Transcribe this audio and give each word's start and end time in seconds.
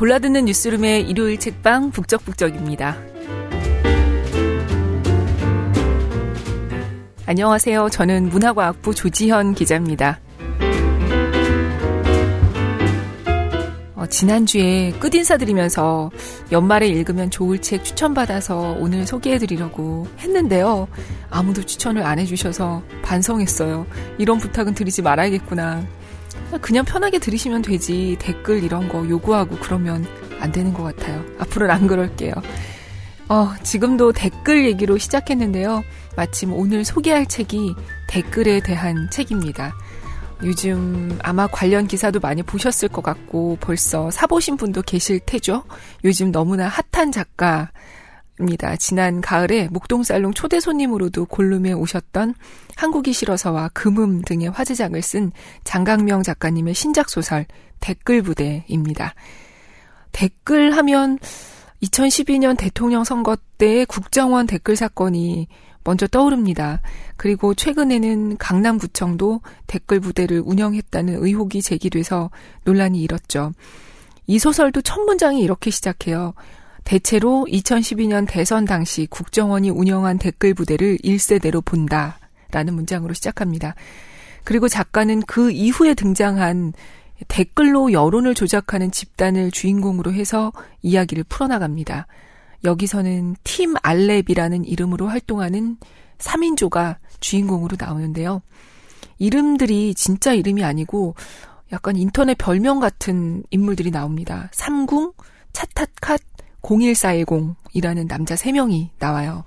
골라듣는 0.00 0.46
뉴스룸의 0.46 1.10
일요일 1.10 1.38
책방 1.38 1.90
북적북적입니다. 1.90 2.96
안녕하세요. 7.26 7.90
저는 7.90 8.30
문화과학부 8.30 8.94
조지현 8.94 9.52
기자입니다. 9.52 10.18
어, 13.94 14.06
지난주에 14.06 14.92
끝인사드리면서 14.92 16.10
연말에 16.50 16.88
읽으면 16.88 17.30
좋을 17.30 17.60
책 17.60 17.84
추천받아서 17.84 18.76
오늘 18.78 19.06
소개해드리려고 19.06 20.08
했는데요. 20.20 20.88
아무도 21.28 21.62
추천을 21.62 22.04
안 22.04 22.18
해주셔서 22.18 22.82
반성했어요. 23.02 23.86
이런 24.16 24.38
부탁은 24.38 24.72
드리지 24.72 25.02
말아야겠구나. 25.02 25.84
그냥 26.58 26.84
편하게 26.84 27.18
들으시면 27.18 27.62
되지 27.62 28.16
댓글 28.20 28.62
이런 28.62 28.88
거 28.88 29.08
요구하고 29.08 29.56
그러면 29.60 30.06
안 30.40 30.52
되는 30.52 30.72
것 30.72 30.82
같아요. 30.82 31.24
앞으로는 31.38 31.74
안 31.74 31.86
그럴게요. 31.86 32.32
어, 33.28 33.54
지금도 33.62 34.12
댓글 34.12 34.66
얘기로 34.66 34.98
시작했는데요. 34.98 35.84
마침 36.16 36.52
오늘 36.52 36.84
소개할 36.84 37.26
책이 37.26 37.74
댓글에 38.08 38.60
대한 38.60 39.08
책입니다. 39.10 39.72
요즘 40.42 41.18
아마 41.22 41.46
관련 41.46 41.86
기사도 41.86 42.18
많이 42.18 42.42
보셨을 42.42 42.88
것 42.88 43.02
같고 43.02 43.58
벌써 43.60 44.10
사보신 44.10 44.56
분도 44.56 44.82
계실 44.82 45.20
테죠. 45.20 45.64
요즘 46.04 46.32
너무나 46.32 46.68
핫한 46.68 47.12
작가 47.12 47.70
입니다. 48.40 48.74
지난 48.76 49.20
가을에 49.20 49.68
목동 49.70 50.02
살롱 50.02 50.32
초대 50.32 50.60
손님으로도 50.60 51.26
골룸에 51.26 51.72
오셨던 51.72 52.34
한국이 52.76 53.12
싫어서와 53.12 53.70
금음 53.74 54.22
등의 54.22 54.50
화제작을 54.50 55.02
쓴 55.02 55.32
장강명 55.64 56.22
작가님의 56.22 56.74
신작 56.74 57.10
소설 57.10 57.44
댓글 57.80 58.22
부대입니다. 58.22 59.14
댓글 60.12 60.76
하면 60.76 61.18
2012년 61.82 62.56
대통령 62.58 63.04
선거 63.04 63.36
때 63.58 63.84
국정원 63.84 64.46
댓글 64.46 64.76
사건이 64.76 65.48
먼저 65.84 66.06
떠오릅니다. 66.06 66.80
그리고 67.16 67.54
최근에는 67.54 68.36
강남구청도 68.36 69.40
댓글 69.66 70.00
부대를 70.00 70.42
운영했다는 70.44 71.24
의혹이 71.24 71.62
제기돼서 71.62 72.30
논란이 72.64 73.00
일었죠. 73.00 73.52
이 74.26 74.38
소설도 74.38 74.82
첫 74.82 75.00
문장이 75.00 75.40
이렇게 75.40 75.70
시작해요. 75.70 76.34
대체로 76.90 77.46
2012년 77.48 78.26
대선 78.28 78.64
당시 78.64 79.06
국정원이 79.08 79.70
운영한 79.70 80.18
댓글 80.18 80.54
부대를 80.54 80.96
1세대로 80.96 81.64
본다. 81.64 82.18
라는 82.50 82.74
문장으로 82.74 83.14
시작합니다. 83.14 83.76
그리고 84.42 84.66
작가는 84.66 85.22
그 85.22 85.52
이후에 85.52 85.94
등장한 85.94 86.72
댓글로 87.28 87.92
여론을 87.92 88.34
조작하는 88.34 88.90
집단을 88.90 89.52
주인공으로 89.52 90.12
해서 90.12 90.52
이야기를 90.82 91.22
풀어나갑니다. 91.28 92.08
여기서는 92.64 93.36
팀 93.44 93.76
알렙이라는 93.80 94.64
이름으로 94.64 95.06
활동하는 95.06 95.76
3인조가 96.18 96.96
주인공으로 97.20 97.76
나오는데요. 97.78 98.42
이름들이 99.18 99.94
진짜 99.94 100.32
이름이 100.32 100.64
아니고 100.64 101.14
약간 101.70 101.94
인터넷 101.94 102.36
별명 102.36 102.80
같은 102.80 103.44
인물들이 103.50 103.92
나옵니다. 103.92 104.48
삼궁, 104.50 105.12
차타캇, 105.52 106.29
01410이라는 106.62 108.06
남자 108.08 108.34
3명이 108.34 108.90
나와요. 108.98 109.44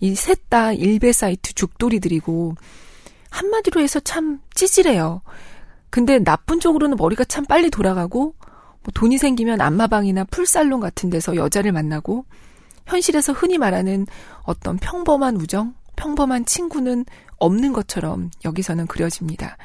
이 0.00 0.14
셋 0.14 0.48
다 0.48 0.72
일베 0.72 1.12
사이트 1.12 1.54
죽돌이들이고 1.54 2.54
한마디로 3.30 3.80
해서 3.80 4.00
참 4.00 4.40
찌질해요. 4.54 5.22
근데 5.90 6.18
나쁜 6.18 6.60
쪽으로는 6.60 6.96
머리가 6.96 7.24
참 7.24 7.44
빨리 7.46 7.70
돌아가고 7.70 8.34
뭐 8.82 8.92
돈이 8.94 9.16
생기면 9.18 9.60
안마방이나 9.60 10.24
풀살롱 10.24 10.80
같은 10.80 11.08
데서 11.08 11.36
여자를 11.36 11.72
만나고 11.72 12.24
현실에서 12.86 13.32
흔히 13.32 13.58
말하는 13.58 14.06
어떤 14.42 14.76
평범한 14.76 15.36
우정, 15.36 15.74
평범한 15.96 16.44
친구는 16.46 17.04
없는 17.38 17.72
것처럼 17.72 18.30
여기서는 18.44 18.86
그려집니다. 18.88 19.56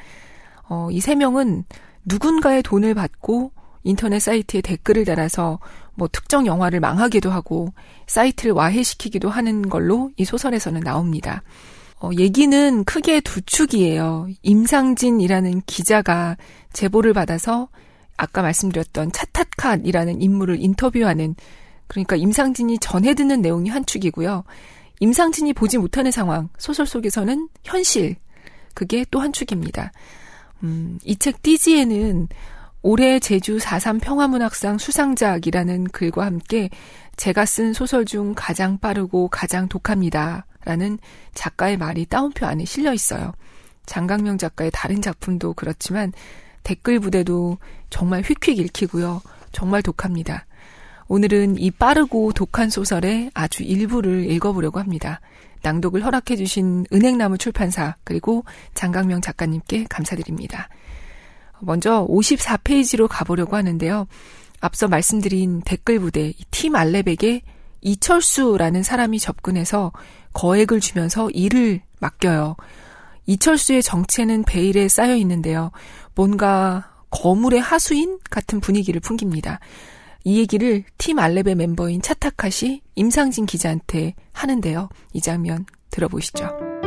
어, 0.68 0.88
이 0.92 1.00
세 1.00 1.14
명은 1.16 1.64
누군가의 2.04 2.62
돈을 2.62 2.94
받고 2.94 3.50
인터넷 3.88 4.20
사이트에 4.20 4.60
댓글을 4.60 5.04
달아서 5.04 5.58
뭐 5.94 6.08
특정 6.12 6.46
영화를 6.46 6.78
망하기도 6.80 7.30
하고 7.30 7.72
사이트를 8.06 8.52
와해시키기도 8.52 9.30
하는 9.30 9.68
걸로 9.68 10.10
이 10.16 10.24
소설에서는 10.24 10.80
나옵니다. 10.80 11.42
어, 12.00 12.10
얘기는 12.16 12.84
크게 12.84 13.20
두 13.20 13.40
축이에요. 13.40 14.28
임상진이라는 14.42 15.62
기자가 15.66 16.36
제보를 16.72 17.12
받아서 17.12 17.68
아까 18.16 18.42
말씀드렸던 18.42 19.10
차타캇이라는 19.12 20.22
인물을 20.22 20.60
인터뷰하는 20.60 21.34
그러니까 21.88 22.16
임상진이 22.16 22.78
전해 22.78 23.14
듣는 23.14 23.40
내용이 23.40 23.70
한 23.70 23.84
축이고요. 23.84 24.44
임상진이 25.00 25.54
보지 25.54 25.78
못하는 25.78 26.10
상황, 26.10 26.48
소설 26.58 26.86
속에서는 26.86 27.48
현실, 27.64 28.16
그게 28.74 29.04
또 29.10 29.20
한 29.20 29.32
축입니다. 29.32 29.92
음, 30.62 30.98
이 31.04 31.16
책 31.16 31.42
띠지에는 31.42 32.28
올해 32.82 33.18
제주 33.18 33.58
4.3 33.58 34.00
평화문학상 34.00 34.78
수상작이라는 34.78 35.88
글과 35.88 36.24
함께 36.24 36.70
제가 37.16 37.44
쓴 37.44 37.72
소설 37.72 38.04
중 38.04 38.34
가장 38.36 38.78
빠르고 38.78 39.28
가장 39.28 39.68
독합니다. 39.68 40.46
라는 40.64 40.98
작가의 41.34 41.76
말이 41.76 42.04
따옴표 42.04 42.46
안에 42.46 42.64
실려 42.64 42.92
있어요. 42.92 43.32
장강명 43.86 44.38
작가의 44.38 44.70
다른 44.72 45.00
작품도 45.00 45.54
그렇지만 45.54 46.12
댓글 46.62 47.00
부대도 47.00 47.58
정말 47.90 48.22
휙휙 48.22 48.58
읽히고요. 48.58 49.22
정말 49.50 49.82
독합니다. 49.82 50.46
오늘은 51.08 51.58
이 51.58 51.70
빠르고 51.70 52.32
독한 52.32 52.68
소설의 52.68 53.30
아주 53.32 53.62
일부를 53.62 54.30
읽어보려고 54.30 54.78
합니다. 54.78 55.20
낭독을 55.62 56.04
허락해주신 56.04 56.86
은행나무 56.92 57.38
출판사 57.38 57.96
그리고 58.04 58.44
장강명 58.74 59.22
작가님께 59.22 59.86
감사드립니다. 59.88 60.68
먼저 61.60 62.06
54페이지로 62.08 63.06
가보려고 63.08 63.56
하는데요. 63.56 64.06
앞서 64.60 64.88
말씀드린 64.88 65.62
댓글 65.62 66.00
부대 66.00 66.32
팀 66.50 66.74
알렙에게 66.76 67.42
이철수라는 67.80 68.82
사람이 68.82 69.18
접근해서 69.20 69.92
거액을 70.32 70.80
주면서 70.80 71.30
일을 71.30 71.80
맡겨요. 72.00 72.56
이철수의 73.26 73.82
정체는 73.82 74.44
베일에 74.44 74.88
쌓여 74.88 75.14
있는데요. 75.16 75.70
뭔가 76.14 76.90
거물의 77.10 77.60
하수인 77.60 78.18
같은 78.30 78.60
분위기를 78.60 79.00
풍깁니다. 79.00 79.60
이 80.24 80.38
얘기를 80.38 80.84
팀 80.98 81.18
알렙의 81.18 81.54
멤버인 81.54 82.02
차타카시 82.02 82.82
임상진 82.96 83.46
기자한테 83.46 84.14
하는데요. 84.32 84.88
이 85.12 85.20
장면 85.20 85.64
들어보시죠. 85.90 86.77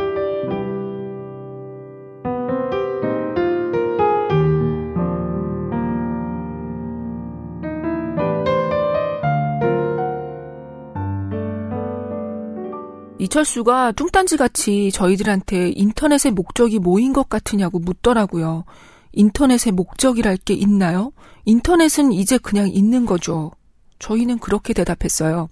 이철수가 13.22 13.92
뚱딴지 13.92 14.36
같이 14.36 14.90
저희들한테 14.90 15.70
인터넷의 15.76 16.32
목적이 16.32 16.80
뭐인 16.80 17.12
것 17.12 17.28
같으냐고 17.28 17.78
묻더라고요. 17.78 18.64
인터넷의 19.12 19.72
목적이랄 19.72 20.38
게 20.38 20.54
있나요? 20.54 21.12
인터넷은 21.44 22.10
이제 22.10 22.36
그냥 22.36 22.68
있는 22.68 23.06
거죠. 23.06 23.52
저희는 24.00 24.40
그렇게 24.40 24.72
대답했어요. 24.72 25.48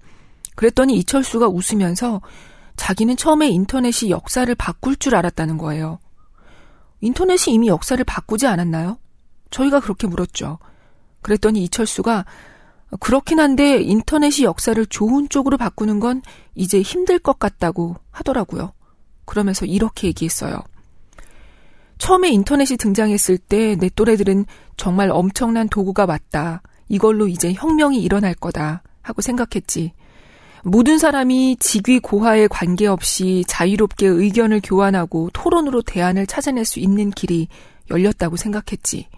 그랬더니 0.56 0.96
이철수가 0.98 1.46
웃으면서 1.46 2.20
자기는 2.74 3.16
처음에 3.16 3.48
인터넷이 3.48 4.10
역사를 4.10 4.52
바꿀 4.56 4.96
줄 4.96 5.14
알았다는 5.14 5.56
거예요. 5.56 6.00
인터넷이 7.00 7.54
이미 7.54 7.68
역사를 7.68 8.02
바꾸지 8.02 8.48
않았나요? 8.48 8.98
저희가 9.50 9.78
그렇게 9.78 10.08
물었죠. 10.08 10.58
그랬더니 11.22 11.62
이철수가 11.62 12.24
그렇긴 12.98 13.38
한데 13.38 13.80
인터넷이 13.80 14.44
역사를 14.44 14.84
좋은 14.86 15.28
쪽으로 15.28 15.56
바꾸는 15.56 16.00
건 16.00 16.22
이제 16.54 16.82
힘들 16.82 17.18
것 17.18 17.38
같다고 17.38 17.96
하더라고요. 18.10 18.72
그러면서 19.24 19.64
이렇게 19.64 20.08
얘기했어요. 20.08 20.60
처음에 21.98 22.30
인터넷이 22.30 22.76
등장했을 22.76 23.38
때 23.38 23.76
내 23.76 23.88
또래들은 23.94 24.46
정말 24.76 25.10
엄청난 25.10 25.68
도구가 25.68 26.06
맞다. 26.06 26.62
이걸로 26.88 27.28
이제 27.28 27.52
혁명이 27.52 28.02
일어날 28.02 28.34
거다. 28.34 28.82
하고 29.02 29.22
생각했지. 29.22 29.92
모든 30.64 30.98
사람이 30.98 31.56
직위 31.60 32.00
고하에 32.00 32.48
관계없이 32.48 33.44
자유롭게 33.46 34.06
의견을 34.06 34.60
교환하고 34.62 35.30
토론으로 35.32 35.82
대안을 35.82 36.26
찾아낼 36.26 36.64
수 36.64 36.80
있는 36.80 37.10
길이 37.10 37.48
열렸다고 37.90 38.36
생각했지. 38.36 39.08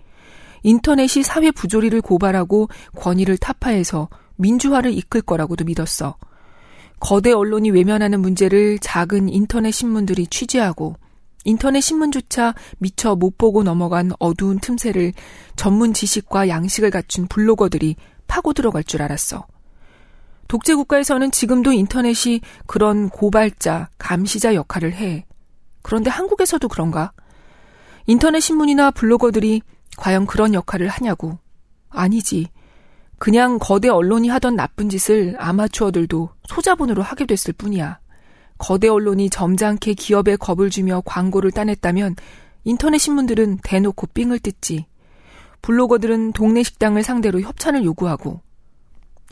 인터넷이 0.63 1.23
사회 1.23 1.51
부조리를 1.51 2.01
고발하고 2.01 2.69
권위를 2.97 3.37
타파해서 3.37 4.09
민주화를 4.37 4.93
이끌 4.93 5.23
거라고도 5.23 5.65
믿었어. 5.65 6.17
거대 7.01 7.33
언론이 7.33 7.71
외면하는 7.71 8.21
문제를 8.21 8.79
작은 8.79 9.29
인터넷 9.29 9.73
신문들이 9.73 10.29
취재하고 10.29 10.97
인터넷 11.45 11.81
신문조차 11.81 12.55
미처 12.79 13.17
못 13.17 13.37
보고 13.37 13.65
넘어간 13.65 14.13
어두운 14.21 14.61
틈새를 14.61 15.13
전문 15.57 15.93
지식과 15.93 16.49
양식을 16.49 16.91
갖춘 16.91 17.27
블로거들이 17.27 17.97
파고 18.29 18.53
들어갈 18.53 18.85
줄 18.85 19.03
알았어. 19.03 19.47
독재 20.47 20.75
국가에서는 20.75 21.31
지금도 21.31 21.73
인터넷이 21.73 22.41
그런 22.67 23.09
고발자, 23.09 23.89
감시자 23.99 24.55
역할을 24.55 24.95
해. 24.95 25.25
그런데 25.83 26.11
한국에서도 26.11 26.69
그런가? 26.69 27.13
인터넷 28.07 28.41
신문이나 28.41 28.91
블로거들이 28.93 29.63
과연 30.03 30.27
그런 30.27 30.53
역할을 30.53 30.89
하냐고. 30.89 31.39
아니지. 31.89 32.49
그냥 33.21 33.61
거대 33.61 33.89
언론이 33.89 34.31
하던 34.31 34.57
나쁜 34.57 34.89
짓을 34.89 35.37
아마추어들도 35.39 36.29
소자본으로 36.49 37.03
하게 37.03 37.25
됐을 37.25 37.55
뿐이야. 37.55 38.01
거대 38.59 38.89
언론이 38.89 39.31
점잖게 39.31 39.95
기업에 39.95 40.35
겁을 40.35 40.71
주며 40.71 41.03
광고를 41.05 41.53
따냈다면 41.53 42.17
인터넷 42.65 42.99
신문들은 42.99 43.59
대놓고 43.63 44.09
삥을 44.09 44.41
뜯지. 44.41 44.87
블로거들은 45.63 46.33
동네 46.33 46.65
식당을 46.65 47.05
상대로 47.05 47.41
협찬을 47.41 47.85
요구하고. 47.85 48.41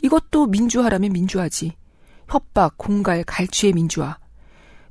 이것도 0.03 0.47
민주화라면 0.47 1.11
민주화지. 1.11 1.73
협박, 2.29 2.77
공갈, 2.77 3.25
갈취의 3.25 3.73
민주화. 3.73 4.19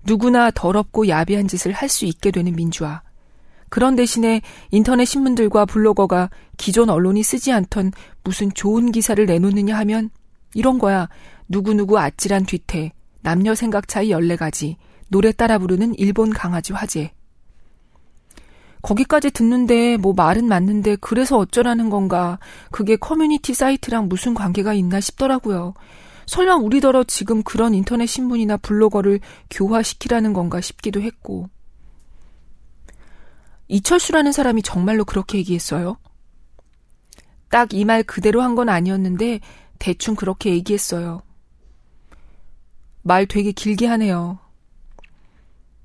누구나 0.05 0.51
더럽고 0.51 1.09
야비한 1.09 1.49
짓을 1.49 1.73
할 1.73 1.89
수 1.89 2.05
있게 2.05 2.31
되는 2.33 2.55
민주화. 2.55 3.01
그런 3.71 3.97
대신에 3.97 4.43
인터넷 4.71 5.07
신문들과 5.07 5.65
블로거가 5.65 6.29
기존 6.59 6.91
언론이 6.91 7.23
쓰지 7.23 7.53
않던 7.53 7.93
무슨 8.23 8.53
좋은 8.53 8.93
기사를 8.93 9.25
내놓느냐 9.25 9.77
하면 9.79 10.11
이런 10.55 10.79
거야. 10.79 11.09
누구누구 11.49 11.99
아찔한 11.99 12.45
뒤태, 12.45 12.93
남녀 13.23 13.55
생각 13.55 13.89
차이 13.89 14.11
14가지, 14.11 14.77
노래 15.09 15.33
따라 15.33 15.59
부르는 15.59 15.95
일본 15.97 16.31
강아지 16.31 16.73
화제. 16.73 17.13
거기까지 18.83 19.31
듣는데 19.31 19.97
뭐 19.97 20.13
말은 20.15 20.47
맞는데 20.47 20.97
그래서 21.01 21.37
어쩌라는 21.37 21.91
건가. 21.91 22.39
그게 22.71 22.97
커뮤니티 22.97 23.53
사이트랑 23.55 24.09
무슨 24.09 24.35
관계가 24.35 24.73
있나 24.73 25.01
싶더라고요. 25.01 25.75
설마 26.27 26.57
우리더러 26.57 27.05
지금 27.05 27.43
그런 27.43 27.75
인터넷 27.75 28.07
신문이나 28.07 28.57
블로거를 28.59 29.21
교화시키라는 29.51 30.33
건가 30.33 30.61
싶기도 30.61 31.03
했고. 31.03 31.49
이철수라는 33.71 34.33
사람이 34.33 34.63
정말로 34.63 35.05
그렇게 35.05 35.39
얘기했어요? 35.39 35.97
딱 37.51 37.73
이 37.73 37.85
말 37.85 38.03
그대로 38.03 38.43
한 38.43 38.55
건 38.55 38.69
아니었는데 38.69 39.41
대충 39.79 40.15
그렇게 40.15 40.51
얘기했어요. 40.51 41.23
말 43.03 43.27
되게 43.27 43.53
길게 43.53 43.87
하네요. 43.87 44.39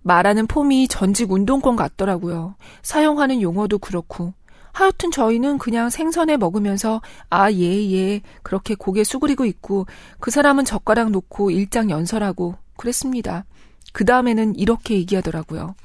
말하는 0.02 0.46
폼이 0.48 0.88
전직 0.88 1.32
운동권 1.32 1.76
같더라고요. 1.76 2.56
사용하는 2.84 3.42
용어도 3.42 3.78
그렇고. 3.80 4.34
하여튼 4.74 5.10
저희는 5.10 5.58
그냥 5.58 5.90
생선에 5.90 6.38
먹으면서 6.38 7.02
아, 7.30 7.52
예, 7.52 7.92
예. 7.92 8.22
그렇게 8.44 8.76
고개 8.76 9.04
수그리고 9.04 9.46
있고 9.46 9.86
그 10.20 10.30
사람은 10.32 10.66
젓가락 10.66 11.12
놓고 11.12 11.50
일장 11.52 11.90
연설하고 11.90 12.56
그랬습니다. 12.78 13.46
그 13.94 14.04
다음에는 14.06 14.56
이렇게 14.58 14.96
얘기하더라고요. 14.96 15.76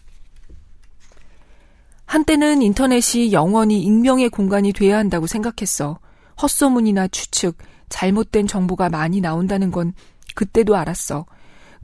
한때는 2.11 2.61
인터넷이 2.61 3.33
영원히 3.33 3.81
익명의 3.83 4.31
공간이 4.31 4.73
돼야 4.73 4.99
한다고 4.99 5.29
생각했어. 5.29 6.01
헛소문이나 6.43 7.07
추측, 7.07 7.57
잘못된 7.89 8.49
정보가 8.49 8.89
많이 8.89 9.21
나온다는 9.21 9.71
건 9.71 9.93
그때도 10.35 10.75
알았어. 10.75 11.25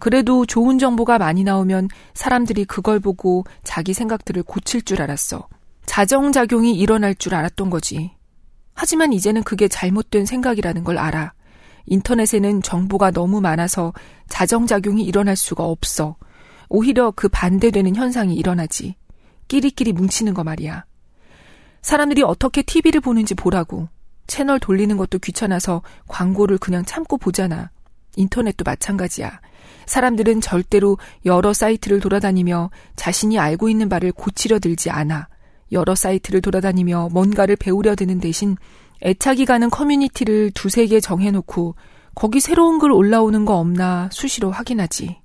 그래도 0.01 0.45
좋은 0.45 0.81
정보가 0.81 1.19
많이 1.19 1.45
나오면 1.45 1.91
사람들이 2.15 2.65
그걸 2.65 2.99
보고 2.99 3.45
자기 3.63 3.95
생각들을 3.95 4.43
고칠 4.43 4.83
줄 4.83 5.01
알았어. 5.01 5.47
자정작용이 5.85 6.75
일어날 6.75 7.15
줄 7.15 7.37
알았던 7.37 7.71
거지. 7.71 8.11
하지만 8.75 9.13
이제는 9.13 9.45
그게 9.45 9.69
잘못된 9.69 10.27
생각이라는 10.27 10.83
걸 10.83 10.99
알아. 10.99 11.35
인터넷에는 11.87 12.63
정보가 12.63 13.13
너무 13.13 13.41
많아서 13.41 13.93
자정작용이 14.29 15.05
일어날 15.05 15.37
수가 15.37 15.63
없어. 15.63 16.17
오히려 16.69 17.13
그 17.13 17.29
반대되는 17.29 17.95
현상이 17.95 18.35
일어나지. 18.35 18.97
끼리끼리 19.49 19.93
뭉치는 19.93 20.35
거 20.35 20.45
말이야. 20.45 20.85
사람들이 21.83 22.23
어떻게 22.23 22.63
TV를 22.63 23.01
보는지 23.01 23.35
보라고. 23.35 23.89
채널 24.27 24.59
돌리는 24.59 24.97
것도 24.97 25.19
귀찮아서 25.21 25.83
광고를 26.09 26.59
그냥 26.59 26.85
참고 26.85 27.17
보잖아. 27.17 27.71
인터넷도 28.17 28.65
마찬가지야. 28.65 29.41
사람들은 29.87 30.41
절대로 30.41 30.99
여러 31.25 31.53
사이트를 31.53 32.01
돌아다니며 32.01 32.71
자신이 32.97 33.39
알고 33.39 33.69
있는 33.69 33.89
바를 33.89 34.11
고치려 34.13 34.59
들지 34.59 34.91
않아. 34.91 35.29
여러 35.73 35.95
사이트를 35.95 36.41
돌아다니며 36.41 37.11
뭔가를 37.13 37.57
배우려 37.57 37.95
드는 37.95 38.21
대신 38.21 38.57
애착이 39.03 39.45
가는 39.45 39.69
커뮤니티를 39.71 40.51
두세 40.53 40.87
개 40.87 41.01
정해놓고 41.01 41.77
거기 42.15 42.41
새로운 42.41 42.79
글 42.79 42.93
올라오는 42.93 43.45
거 43.45 43.59
없나 43.59 44.09
수시로 44.11 44.51
확인하지. 44.51 45.19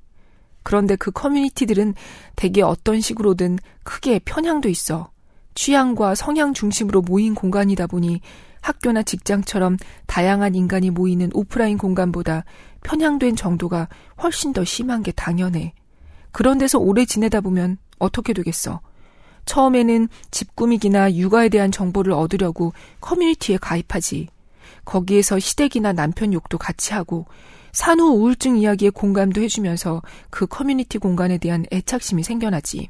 그런데 0.63 0.95
그 0.95 1.11
커뮤니티들은 1.11 1.95
대개 2.35 2.61
어떤 2.61 3.01
식으로든 3.01 3.59
크게 3.83 4.19
편향도 4.19 4.69
있어. 4.69 5.11
취향과 5.55 6.15
성향 6.15 6.53
중심으로 6.53 7.01
모인 7.01 7.35
공간이다 7.35 7.87
보니 7.87 8.21
학교나 8.61 9.03
직장처럼 9.03 9.77
다양한 10.05 10.55
인간이 10.55 10.91
모이는 10.91 11.31
오프라인 11.33 11.77
공간보다 11.77 12.45
편향된 12.83 13.35
정도가 13.35 13.89
훨씬 14.21 14.53
더 14.53 14.63
심한 14.63 15.03
게 15.03 15.11
당연해. 15.11 15.73
그런 16.31 16.57
데서 16.57 16.79
오래 16.79 17.05
지내다 17.05 17.41
보면 17.41 17.77
어떻게 17.99 18.33
되겠어? 18.33 18.81
처음에는 19.45 20.07
집 20.29 20.55
꾸미기나 20.55 21.15
육아에 21.15 21.49
대한 21.49 21.71
정보를 21.71 22.13
얻으려고 22.13 22.73
커뮤니티에 23.01 23.57
가입하지. 23.57 24.27
거기에서 24.85 25.39
시댁이나 25.39 25.93
남편 25.93 26.33
욕도 26.33 26.57
같이 26.57 26.93
하고 26.93 27.25
산후 27.73 28.03
우울증 28.05 28.57
이야기에 28.57 28.89
공감도 28.89 29.41
해주면서 29.41 30.01
그 30.29 30.45
커뮤니티 30.47 30.97
공간에 30.97 31.37
대한 31.37 31.65
애착심이 31.71 32.23
생겨나지. 32.23 32.89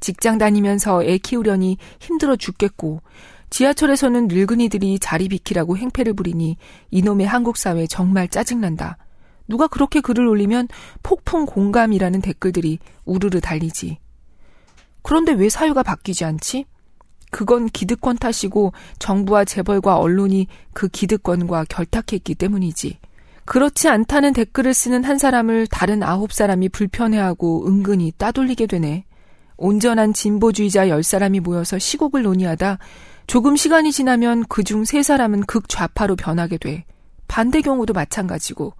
직장 0.00 0.38
다니면서 0.38 1.04
애 1.04 1.18
키우려니 1.18 1.78
힘들어 2.00 2.36
죽겠고, 2.36 3.02
지하철에서는 3.50 4.28
늙은이들이 4.28 4.98
자리 4.98 5.28
비키라고 5.28 5.76
행패를 5.76 6.14
부리니 6.14 6.56
이놈의 6.90 7.26
한국 7.26 7.56
사회 7.56 7.86
정말 7.86 8.28
짜증난다. 8.28 8.98
누가 9.48 9.68
그렇게 9.68 10.00
글을 10.00 10.26
올리면 10.26 10.68
폭풍 11.02 11.46
공감이라는 11.46 12.20
댓글들이 12.20 12.78
우르르 13.04 13.40
달리지. 13.40 13.98
그런데 15.02 15.32
왜 15.32 15.48
사유가 15.48 15.82
바뀌지 15.82 16.24
않지? 16.24 16.64
그건 17.30 17.68
기득권 17.68 18.16
탓이고 18.16 18.72
정부와 18.98 19.44
재벌과 19.44 19.98
언론이 19.98 20.48
그 20.72 20.88
기득권과 20.88 21.66
결탁했기 21.68 22.34
때문이지. 22.34 22.98
그렇지 23.46 23.88
않다는 23.88 24.32
댓글을 24.32 24.74
쓰는 24.74 25.04
한 25.04 25.18
사람을 25.18 25.68
다른 25.68 26.02
아홉 26.02 26.32
사람이 26.32 26.68
불편해하고 26.68 27.68
은근히 27.68 28.12
따돌리게 28.18 28.66
되네. 28.66 29.04
온전한 29.56 30.12
진보주의자 30.12 30.88
열 30.88 31.02
사람이 31.02 31.40
모여서 31.40 31.78
시국을 31.78 32.22
논의하다 32.22 32.78
조금 33.26 33.56
시간이 33.56 33.92
지나면 33.92 34.44
그중 34.48 34.84
세 34.84 35.02
사람은 35.02 35.42
극좌파로 35.42 36.16
변하게 36.16 36.58
돼. 36.58 36.84
반대 37.28 37.62
경우도 37.62 37.92
마찬가지고 37.92 38.74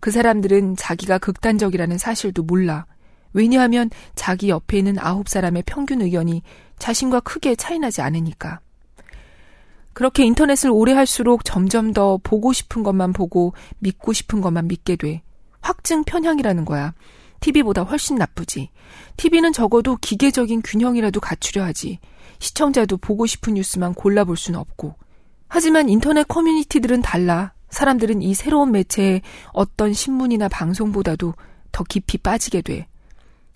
그 0.00 0.10
사람들은 0.10 0.76
자기가 0.76 1.18
극단적이라는 1.18 1.98
사실도 1.98 2.42
몰라. 2.42 2.86
왜냐하면 3.32 3.90
자기 4.14 4.48
옆에 4.48 4.78
있는 4.78 4.96
아홉 4.98 5.28
사람의 5.28 5.64
평균 5.66 6.00
의견이 6.00 6.42
자신과 6.78 7.20
크게 7.20 7.56
차이나지 7.56 8.00
않으니까. 8.00 8.60
그렇게 9.94 10.24
인터넷을 10.24 10.70
오래 10.70 10.92
할수록 10.92 11.44
점점 11.44 11.92
더 11.92 12.18
보고 12.22 12.52
싶은 12.52 12.82
것만 12.82 13.12
보고 13.12 13.54
믿고 13.78 14.12
싶은 14.12 14.40
것만 14.40 14.66
믿게 14.66 14.96
돼. 14.96 15.22
확증 15.60 16.04
편향이라는 16.04 16.64
거야. 16.64 16.92
TV보다 17.40 17.82
훨씬 17.82 18.16
나쁘지. 18.16 18.70
TV는 19.16 19.52
적어도 19.52 19.96
기계적인 19.96 20.62
균형이라도 20.62 21.20
갖추려 21.20 21.64
하지. 21.64 22.00
시청자도 22.38 22.96
보고 22.96 23.26
싶은 23.26 23.54
뉴스만 23.54 23.94
골라볼 23.94 24.36
수는 24.36 24.58
없고. 24.58 24.96
하지만 25.48 25.88
인터넷 25.88 26.26
커뮤니티들은 26.26 27.02
달라. 27.02 27.52
사람들은 27.70 28.22
이 28.22 28.34
새로운 28.34 28.72
매체에 28.72 29.22
어떤 29.52 29.92
신문이나 29.92 30.48
방송보다도 30.48 31.34
더 31.72 31.84
깊이 31.84 32.18
빠지게 32.18 32.62
돼. 32.62 32.88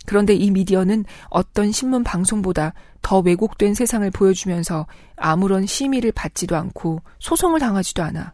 그런데 0.09 0.33
이 0.33 0.51
미디어는 0.51 1.05
어떤 1.29 1.71
신문 1.71 2.03
방송보다 2.03 2.73
더 3.03 3.19
왜곡된 3.19 3.75
세상을 3.75 4.11
보여주면서 4.11 4.87
아무런 5.17 5.67
심의를 5.67 6.13
받지도 6.13 6.57
않고 6.57 7.03
소송을 7.19 7.61
당하지도 7.61 8.03
않아. 8.05 8.33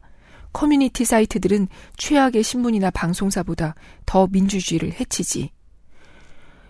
커뮤니티 0.52 1.04
사이트들은 1.04 1.66
최악의 1.96 2.44
신문이나 2.44 2.92
방송사보다 2.92 3.74
더 4.06 4.28
민주주의를 4.28 4.92
해치지. 5.00 5.50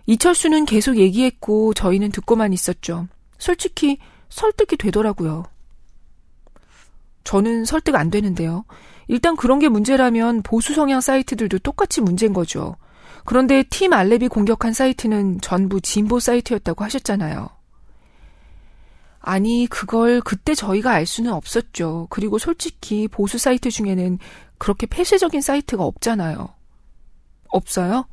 이철수는 0.06 0.64
계속 0.64 0.96
얘기했고 0.96 1.74
저희는 1.74 2.10
듣고만 2.10 2.54
있었죠. 2.54 3.06
솔직히 3.36 3.98
설득이 4.30 4.78
되더라고요. 4.78 5.44
저는 7.24 7.66
설득 7.66 7.94
안 7.96 8.08
되는데요. 8.08 8.64
일단 9.08 9.36
그런 9.36 9.58
게 9.58 9.68
문제라면 9.68 10.40
보수 10.40 10.72
성향 10.72 11.02
사이트들도 11.02 11.58
똑같이 11.58 12.00
문제인 12.00 12.32
거죠. 12.32 12.76
그런데 13.24 13.62
팀 13.70 13.92
알렙이 13.92 14.28
공격한 14.28 14.72
사이트는 14.72 15.40
전부 15.40 15.80
진보 15.80 16.20
사이트였다고 16.20 16.84
하셨잖아요. 16.84 17.48
아니, 19.26 19.66
그걸 19.70 20.20
그때 20.20 20.54
저희가 20.54 20.90
알 20.92 21.06
수는 21.06 21.32
없었죠. 21.32 22.08
그리고 22.10 22.38
솔직히 22.38 23.08
보수 23.08 23.38
사이트 23.38 23.70
중에는 23.70 24.18
그렇게 24.58 24.86
폐쇄적인 24.86 25.40
사이트가 25.40 25.82
없잖아요. 25.82 26.50
없어요? 27.48 28.06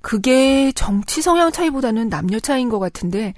그게 0.00 0.72
정치 0.72 1.22
성향 1.22 1.52
차이보다는 1.52 2.08
남녀 2.08 2.40
차이인 2.40 2.68
것 2.68 2.80
같은데, 2.80 3.34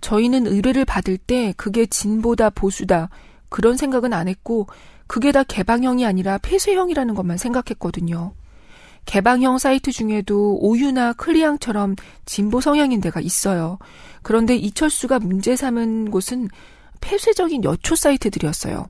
저희는 0.00 0.48
의뢰를 0.48 0.84
받을 0.84 1.16
때 1.16 1.54
그게 1.56 1.86
진보다 1.86 2.50
보수다, 2.50 3.08
그런 3.48 3.76
생각은 3.76 4.12
안 4.12 4.26
했고, 4.26 4.66
그게 5.06 5.30
다 5.30 5.44
개방형이 5.44 6.04
아니라 6.04 6.38
폐쇄형이라는 6.38 7.14
것만 7.14 7.38
생각했거든요. 7.38 8.34
개방형 9.10 9.58
사이트 9.58 9.90
중에도 9.90 10.56
오유나 10.60 11.14
클리앙처럼 11.14 11.96
진보 12.26 12.60
성향인 12.60 13.00
데가 13.00 13.20
있어요. 13.20 13.80
그런데 14.22 14.54
이철수가 14.54 15.18
문제 15.18 15.56
삼은 15.56 16.12
곳은 16.12 16.48
폐쇄적인 17.00 17.64
여초 17.64 17.96
사이트들이었어요. 17.96 18.86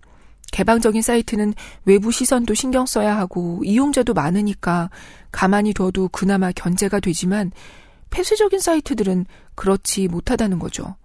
개방적인 0.53 1.01
사이트는 1.01 1.55
외부 1.87 2.13
시선도 2.13 2.53
신경 2.53 2.85
써야 2.85 3.17
하고 3.17 3.63
이용자도 3.65 4.13
많으니까 4.13 4.91
가만히 5.33 5.73
둬도 5.73 6.09
그나마 6.09 6.53
견제가 6.53 7.01
되지만 7.01 7.51
폐쇄적인 8.11 8.61
사이트들은 8.61 9.25
그렇지 9.55 10.09
못하다는 10.09 10.59
거죠. 10.59 10.97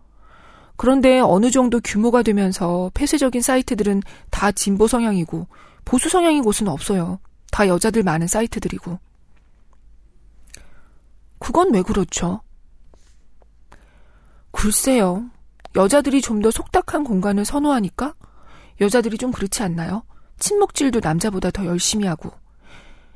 그런데 0.75 1.21
어느 1.21 1.51
정도 1.51 1.79
규모가 1.81 2.21
되면서 2.21 2.91
폐쇄적인 2.93 3.41
사이트들은 3.41 4.01
다 4.29 4.51
진보 4.51 4.89
성향이고 4.89 5.47
보수 5.85 6.09
성향인 6.09 6.43
곳은 6.43 6.67
없어요. 6.67 7.19
다 7.55 7.69
여자들 7.69 8.03
많은 8.03 8.27
사이트들이고. 8.27 8.99
그건 11.39 11.73
왜 11.73 11.81
그렇죠? 11.83 12.41
글쎄요. 14.51 15.29
여자들이 15.73 16.19
좀 16.21 16.41
더 16.41 16.51
속닥한 16.51 17.05
공간을 17.05 17.45
선호하니까? 17.45 18.13
여자들이 18.81 19.17
좀 19.17 19.31
그렇지 19.31 19.63
않나요? 19.63 20.03
친목질도 20.37 20.99
남자보다 21.01 21.49
더 21.49 21.65
열심히 21.65 22.05
하고. 22.07 22.33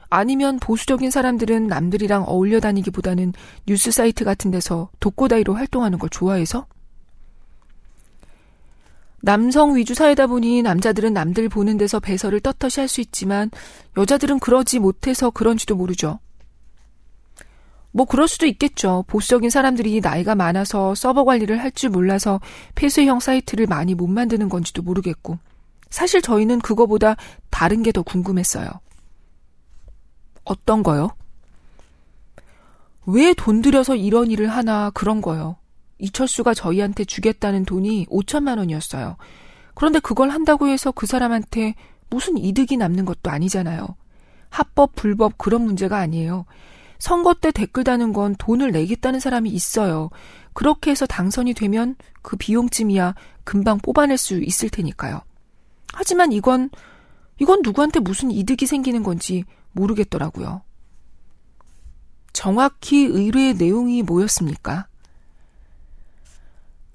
아니면 0.10 0.58
보수적인 0.60 1.12
사람들은 1.12 1.68
남들이랑 1.68 2.24
어울려 2.26 2.62
다니기보다는 2.62 3.34
뉴스 3.68 3.92
사이트 3.92 4.24
같은 4.24 4.52
데서 4.52 4.90
독고다이로 5.02 5.54
활동하는 5.54 6.00
걸 6.00 6.10
좋아해서? 6.10 6.66
남성 9.22 9.76
위주 9.76 9.94
사회다 9.94 10.28
보니 10.28 10.62
남자들은 10.62 11.14
남들 11.14 11.50
보는 11.50 11.78
데서 11.78 12.00
배설을 12.00 12.40
떳떳이 12.40 12.72
할 12.78 12.88
수 12.88 13.02
있지만 13.02 13.52
여자들은 13.98 14.40
그러지 14.40 14.80
못해서 14.80 15.30
그런지도 15.30 15.76
모르죠. 15.76 16.20
뭐 17.92 18.06
그럴 18.06 18.28
수도 18.28 18.46
있겠죠. 18.46 19.04
보수적인 19.08 19.50
사람들이 19.50 20.00
나이가 20.02 20.36
많아서 20.36 20.96
서버 20.96 21.24
관리를 21.26 21.60
할 21.60 21.72
줄 21.72 21.90
몰라서 21.90 22.40
폐쇄형 22.76 23.20
사이트를 23.20 23.68
많이 23.68 23.96
못 23.96 24.08
만드는 24.08 24.48
건지도 24.50 24.82
모르겠고. 24.84 25.38
사실 25.90 26.22
저희는 26.22 26.60
그거보다 26.60 27.16
다른 27.50 27.82
게 27.84 27.92
더 27.92 28.04
궁금했어요. 28.04 28.70
어떤 30.46 30.84
거요? 30.84 31.10
왜 33.06 33.34
돈 33.34 33.62
들여서 33.62 33.96
이런 33.96 34.30
일을 34.30 34.48
하나 34.50 34.92
그런 34.92 35.20
거요. 35.22 35.58
이철수가 36.00 36.54
저희한테 36.54 37.06
주겠다는 37.06 37.66
돈이 37.66 38.08
5천만 38.08 38.58
원이었어요. 38.58 39.18
그런데 39.76 40.00
그걸 40.00 40.30
한다고 40.30 40.68
해서 40.68 40.92
그 40.92 41.06
사람한테 41.06 41.76
무슨 42.10 42.38
이득이 42.38 42.78
남는 42.78 43.06
것도 43.06 43.30
아니잖아요. 43.30 43.88
합법, 44.50 44.96
불법 44.96 45.38
그런 45.38 45.62
문제가 45.62 46.00
아니에요. 46.00 46.46
선거 46.98 47.34
때 47.34 47.52
댓글 47.52 47.84
다는 47.84 48.12
건 48.12 48.36
돈을 48.38 48.72
내겠다는 48.72 49.20
사람이 49.20 49.50
있어요. 49.50 50.10
그렇게 50.54 50.92
해서 50.92 51.06
당선이 51.06 51.54
되면 51.54 51.96
그 52.22 52.36
비용쯤이야 52.36 53.16
금방 53.46 53.78
뽑아낼 53.78 54.18
수 54.18 54.42
있을 54.42 54.70
테니까요. 54.70 55.22
하지만 55.94 56.34
이건, 56.34 56.70
이건 57.40 57.62
누구한테 57.64 58.02
무슨 58.02 58.32
이득이 58.32 58.66
생기는 58.66 59.02
건지 59.02 59.46
모르겠더라고요. 59.72 60.62
정확히 62.34 63.06
의뢰의 63.06 63.54
내용이 63.56 64.04
뭐였습니까? 64.04 64.89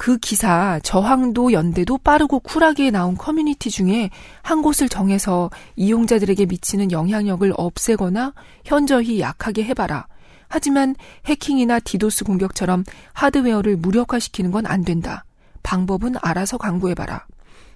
그 0.04 0.18
기사 0.18 0.78
저항도 0.80 1.52
연대도 1.52 1.96
빠르고 1.96 2.40
쿨하게 2.40 2.90
나온 2.90 3.16
커뮤니티 3.16 3.70
중에 3.70 4.10
한 4.42 4.60
곳을 4.60 4.86
정해서 4.86 5.48
이용자들에게 5.76 6.44
미치는 6.44 6.92
영향력을 6.92 7.50
없애거나 7.56 8.34
현저히 8.66 9.20
약하게 9.20 9.64
해봐라. 9.64 10.06
하지만 10.48 10.94
해킹이나 11.24 11.80
디도스 11.80 12.26
공격처럼 12.26 12.84
하드웨어를 13.14 13.78
무력화시키는 13.78 14.50
건 14.50 14.66
안 14.66 14.84
된다. 14.84 15.24
방법은 15.62 16.16
알아서 16.20 16.58
강구해봐라. 16.58 17.24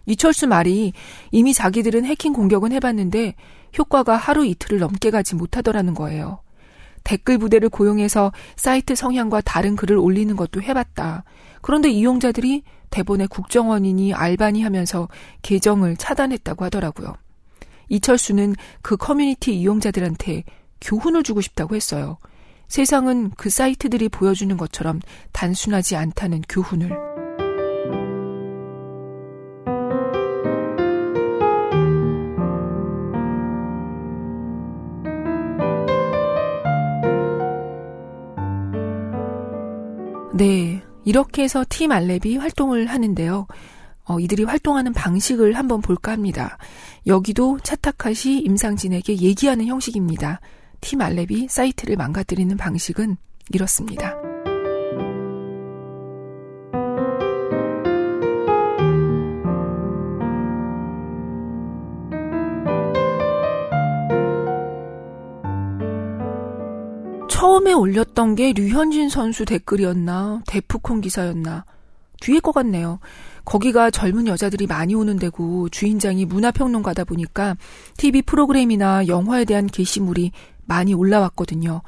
이철수 0.05 0.49
말이 0.49 0.93
이미 1.31 1.55
자기들은 1.55 2.05
해킹 2.05 2.35
공격은 2.35 2.73
해봤는데 2.73 3.37
효과가 3.79 4.19
하루 4.19 4.45
이틀을 4.45 4.81
넘게 4.81 5.11
가지 5.11 5.35
못하더라는 5.35 5.95
거예요. 5.95 6.41
댓글 7.09 7.39
부대를 7.39 7.71
고용해서 7.71 8.33
사이트 8.57 8.95
성향과 8.95 9.41
다른 9.41 9.77
글을 9.77 9.97
올리는 9.97 10.37
것도 10.37 10.61
해봤다. 10.61 11.25
그런데 11.63 11.89
이용자들이 11.89 12.65
대번에 12.91 13.27
국정원이니 13.27 14.13
알바니 14.13 14.61
하면서 14.61 15.09
계정을 15.41 15.97
차단했다고 15.97 16.67
하더라고요. 16.67 17.15
이철수는 17.89 18.57
그 18.83 18.99
커뮤니티 18.99 19.55
이용자들한테 19.59 20.45
교훈을 20.83 21.23
주고 21.23 21.41
싶다고 21.41 21.77
했어요. 21.77 22.19
세상은 22.69 23.31
그 23.39 23.49
사이트들이 23.49 24.11
보여주는 24.11 24.55
것처럼 24.59 25.01
단순하지 25.33 25.97
않다는 25.97 26.43
교훈을. 26.47 27.18
네. 40.39 40.81
이렇게 41.05 41.43
해서 41.43 41.65
팀 41.69 41.91
알렙이 41.91 42.37
활동을 42.37 42.87
하는데요. 42.87 43.49
어, 44.05 44.21
이들이 44.21 44.45
활동하는 44.45 44.93
방식을 44.93 45.55
한번 45.55 45.81
볼까 45.81 46.13
합니다. 46.13 46.59
여기도 47.07 47.59
차타카시 47.59 48.39
임상진에게 48.39 49.19
얘기하는 49.19 49.67
형식입니다. 49.67 50.41
팀 50.81 51.01
알렙이 51.01 51.49
사이트를 51.49 51.97
망가뜨리는 51.97 52.57
방식은 52.57 53.17
이렇습니다. 53.53 54.17
처음에 67.59 67.73
올렸던 67.73 68.37
게 68.37 68.53
류현진 68.53 69.09
선수 69.09 69.45
댓글이었나, 69.45 70.43
데프콘 70.47 71.01
기사였나, 71.01 71.65
뒤에 72.21 72.39
것 72.39 72.53
같네요. 72.53 73.01
거기가 73.45 73.91
젊은 73.91 74.29
여자들이 74.29 74.69
많이 74.69 74.95
오는 74.95 75.19
데고 75.19 75.69
주인장이 75.69 76.25
문화평론가다 76.25 77.03
보니까 77.03 77.57
TV 77.97 78.23
프로그램이나 78.23 79.09
영화에 79.09 79.45
대한 79.45 79.67
게시물이 79.67 80.31
많이 80.67 80.95
올라왔거든요. 80.95 81.83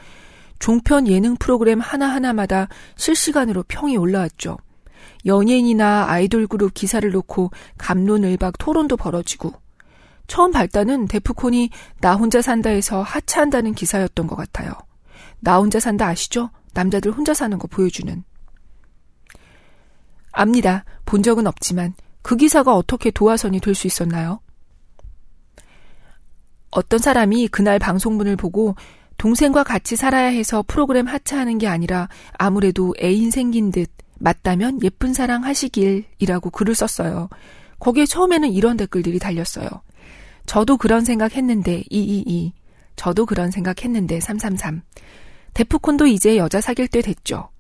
종편 0.59 1.07
예능 1.07 1.37
프로그램 1.37 1.79
하나하나마다 1.79 2.67
실시간으로 2.97 3.63
평이 3.69 3.97
올라왔죠. 3.97 4.59
연예인이나 5.25 6.07
아이돌 6.09 6.49
그룹 6.49 6.75
기사를 6.75 7.09
놓고 7.09 7.53
감론을박 7.79 8.59
토론도 8.59 8.97
벌어지고 8.97 9.53
처음 10.27 10.51
발단은 10.51 11.07
데프콘이 11.07 11.71
나 12.01 12.17
혼자 12.17 12.43
산다에서 12.43 13.03
하차한다는 13.03 13.75
기사였던 13.75 14.27
것 14.27 14.35
같아요. 14.35 14.73
나 15.41 15.59
혼자 15.59 15.81
산다 15.81 16.07
아시죠? 16.07 16.51
남자들 16.75 17.13
혼자 17.13 17.35
사는 17.35 17.59
거 17.59 17.67
보여주는. 17.67 18.23
압니다. 20.33 20.85
본 21.05 21.23
적은 21.23 21.47
없지만 21.47 21.95
그 22.23 22.37
기사가 22.37 22.75
어떻게 22.77 23.11
도화선이 23.11 23.61
될 23.61 23.75
수 23.75 23.87
있었나요? 23.87 24.41
어떤 26.71 27.01
사람이 27.01 27.49
그날 27.49 27.79
방송문을 27.79 28.37
보고 28.37 28.77
동생과 29.19 29.65
같이 29.65 29.97
살아야 29.97 30.27
해서 30.27 30.65
프로그램 30.67 31.07
하차하는 31.09 31.59
게 31.59 31.67
아니라 31.67 32.09
아무래도 32.39 32.95
애인 33.03 33.31
생긴 33.31 33.71
듯 33.73 33.91
맞다면 34.19 34.81
예쁜 34.83 35.13
사랑 35.13 35.45
하시길이라고 35.45 36.51
글을 36.51 36.75
썼어요. 36.75 37.29
거기에 37.81 38.07
처음에는 38.07 38.51
이런 38.53 38.77
댓글들이 38.77 39.19
달렸어요. 39.19 39.69
저도 40.47 40.77
그런 40.77 41.05
생각 41.05 41.37
했는데 41.37 41.83
222. 41.91 42.53
저도 42.97 43.27
그런 43.27 43.51
생각 43.51 43.83
했는데 43.83 44.21
333. 44.21 44.83
데프콘도 45.55 46.07
이제 46.07 46.37
여자 46.37 46.61
사귈 46.61 46.89
때 46.89 47.03
됐죠. 47.03 47.51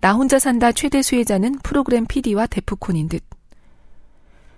나 0.00 0.12
혼자 0.12 0.38
산다 0.38 0.72
최대 0.72 1.02
수혜자는 1.02 1.60
프로그램 1.62 2.06
PD와 2.06 2.46
데프콘인 2.46 3.08
듯. 3.08 3.22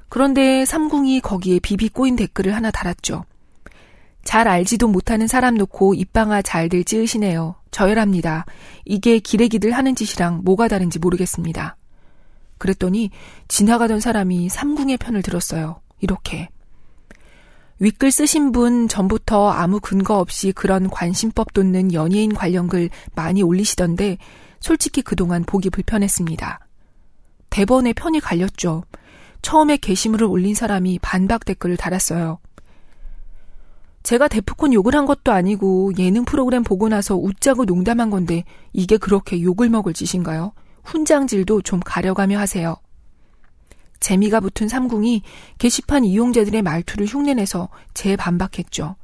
그런데 0.09 0.65
삼궁이 0.65 1.21
거기에 1.21 1.59
비비 1.59 1.89
꼬인 1.91 2.17
댓글을 2.17 2.55
하나 2.55 2.71
달았죠. 2.71 3.25
잘 4.25 4.49
알지도 4.49 4.89
못하는 4.89 5.29
사람 5.29 5.55
놓고 5.55 5.95
입방아 5.95 6.43
잘들 6.43 6.85
찌으시네요. 6.85 7.55
저열합니다. 7.71 8.45
이게 8.85 9.19
기레기들 9.19 9.73
하는 9.73 9.95
짓이랑 9.95 10.41
뭐가 10.45 10.67
다른지 10.69 10.99
모르겠습니다. 10.99 11.77
그랬더니 12.59 13.11
지나가던 13.49 14.01
사람이 14.01 14.49
삼궁의 14.49 14.97
편을 14.97 15.23
들었어요. 15.23 15.81
이렇게. 16.01 16.49
윗글 17.79 18.11
쓰신 18.11 18.53
분 18.53 18.89
전부터 18.89 19.51
아무 19.51 19.81
근거 19.81 20.19
없이 20.19 20.53
그런 20.53 20.89
관심법 20.89 21.53
돋는 21.53 21.93
연예인 21.93 22.33
관련 22.33 22.69
글 22.69 22.89
많이 23.15 23.43
올리시던데 23.43 24.17
솔직히 24.61 25.03
그동안 25.03 25.45
보기 25.45 25.69
불편했습니다. 25.69 26.61
대번에 27.51 27.93
편이 27.93 28.21
갈렸죠. 28.21 28.85
처음에 29.43 29.77
게시물을 29.77 30.27
올린 30.27 30.55
사람이 30.55 31.01
반박 31.03 31.45
댓글을 31.45 31.77
달았어요. 31.77 32.39
제가 34.03 34.29
데프콘 34.29 34.73
욕을 34.73 34.95
한 34.95 35.05
것도 35.05 35.33
아니고 35.33 35.93
예능 35.99 36.25
프로그램 36.25 36.63
보고 36.63 36.89
나서 36.89 37.17
웃자고 37.17 37.65
농담한 37.65 38.09
건데 38.09 38.45
이게 38.73 38.97
그렇게 38.97 39.43
욕을 39.43 39.69
먹을 39.69 39.93
짓인가요? 39.93 40.53
훈장질도 40.85 41.63
좀 41.63 41.81
가려가며 41.81 42.39
하세요. 42.39 42.77
재미가 44.01 44.41
붙은 44.41 44.69
삼궁이 44.69 45.23
게시판 45.59 46.05
이용자들의 46.05 46.63
말투를 46.63 47.07
흉내내서 47.07 47.69
재반박했죠. 47.95 48.97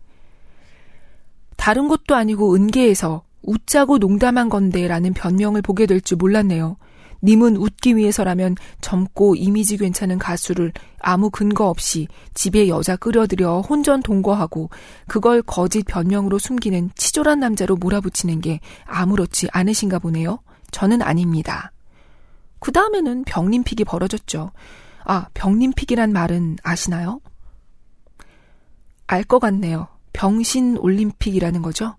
다른 1.56 1.88
것도 1.88 2.14
아니고 2.14 2.54
은계에서 2.54 3.22
웃자고 3.42 3.98
농담한 3.98 4.48
건데 4.48 4.86
라는 4.88 5.12
변명을 5.14 5.62
보게 5.62 5.86
될 5.86 6.00
줄 6.00 6.16
몰랐네요. 6.16 6.76
님은 7.24 7.56
웃기 7.56 7.96
위해서라면 7.96 8.56
젊고 8.80 9.36
이미지 9.36 9.76
괜찮은 9.76 10.18
가수를 10.18 10.72
아무 10.98 11.30
근거 11.30 11.68
없이 11.68 12.08
집에 12.34 12.66
여자 12.66 12.96
끌어들여 12.96 13.60
혼전 13.60 14.02
동거하고 14.02 14.70
그걸 15.06 15.40
거짓 15.42 15.84
변명으로 15.84 16.40
숨기는 16.40 16.90
치졸한 16.96 17.38
남자로 17.38 17.76
몰아붙이는 17.76 18.40
게 18.40 18.58
아무렇지 18.86 19.48
않으신가 19.52 20.00
보네요. 20.00 20.40
저는 20.72 21.00
아닙니다. 21.00 21.70
그 22.58 22.72
다음에는 22.72 23.24
병림픽이 23.24 23.84
벌어졌죠. 23.84 24.50
아, 25.04 25.26
병림픽이란 25.34 26.12
말은 26.12 26.58
아시나요? 26.62 27.20
알 29.06 29.24
것 29.24 29.38
같네요. 29.38 29.88
병신 30.12 30.78
올림픽이라는 30.78 31.62
거죠? 31.62 31.96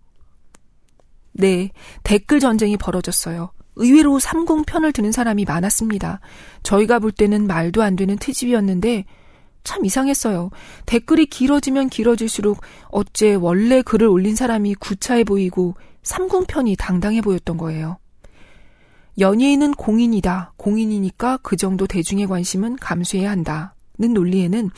네, 1.33 1.71
댓글 2.03 2.39
전쟁이 2.39 2.77
벌어졌어요. 2.77 3.51
의외로 3.75 4.19
삼공 4.19 4.63
편을 4.65 4.93
드는 4.93 5.11
사람이 5.11 5.45
많았습니다. 5.45 6.19
저희가 6.61 6.99
볼 6.99 7.11
때는 7.11 7.47
말도 7.47 7.81
안 7.81 7.95
되는 7.95 8.17
트집이었는데 8.17 9.05
참 9.63 9.85
이상했어요. 9.85 10.51
댓글이 10.85 11.25
길어지면 11.27 11.89
길어질수록 11.89 12.61
어째 12.89 13.33
원래 13.35 13.81
글을 13.81 14.07
올린 14.07 14.35
사람이 14.35 14.75
구차해 14.75 15.23
보이고 15.23 15.75
삼궁 16.03 16.45
편이 16.47 16.75
당당해 16.77 17.21
보였던 17.21 17.57
거예요. 17.57 17.97
연예인은 19.19 19.73
공인이다. 19.73 20.53
공인이니까 20.57 21.39
그 21.43 21.55
정도 21.55 21.85
대중의 21.87 22.27
관심은 22.27 22.77
감수해야 22.77 23.29
한다. 23.29 23.75
는 23.99 24.13
논리에는 24.13 24.71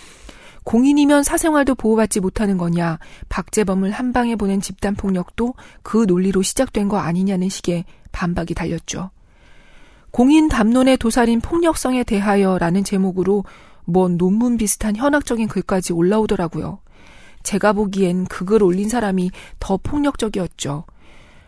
공인이면 0.66 1.24
사생활도 1.24 1.76
보호받지 1.76 2.20
못하는 2.20 2.58
거냐, 2.58 3.00
박재범을 3.30 3.92
한 3.92 4.12
방에 4.12 4.36
보낸 4.36 4.60
집단 4.60 4.94
폭력도 4.96 5.54
그 5.84 6.06
논리로 6.06 6.42
시작된 6.42 6.90
거 6.90 6.98
아니냐는 6.98 7.48
식의 7.48 7.86
반박이 8.12 8.56
달렸죠. 8.56 9.12
공인 10.12 10.50
담론의 10.50 10.98
도살인 10.98 11.40
폭력성에 11.40 12.04
대하여 12.04 12.58
라는 12.58 12.84
제목으로 12.84 13.46
뭐 13.86 14.10
논문 14.10 14.58
비슷한 14.58 14.96
현학적인 14.96 15.48
글까지 15.48 15.94
올라오더라고요. 15.94 16.80
제가 17.44 17.74
보기엔 17.74 18.26
그 18.26 18.44
글 18.44 18.64
올린 18.64 18.90
사람이 18.90 19.32
더 19.60 19.78
폭력적이었죠. 19.78 20.86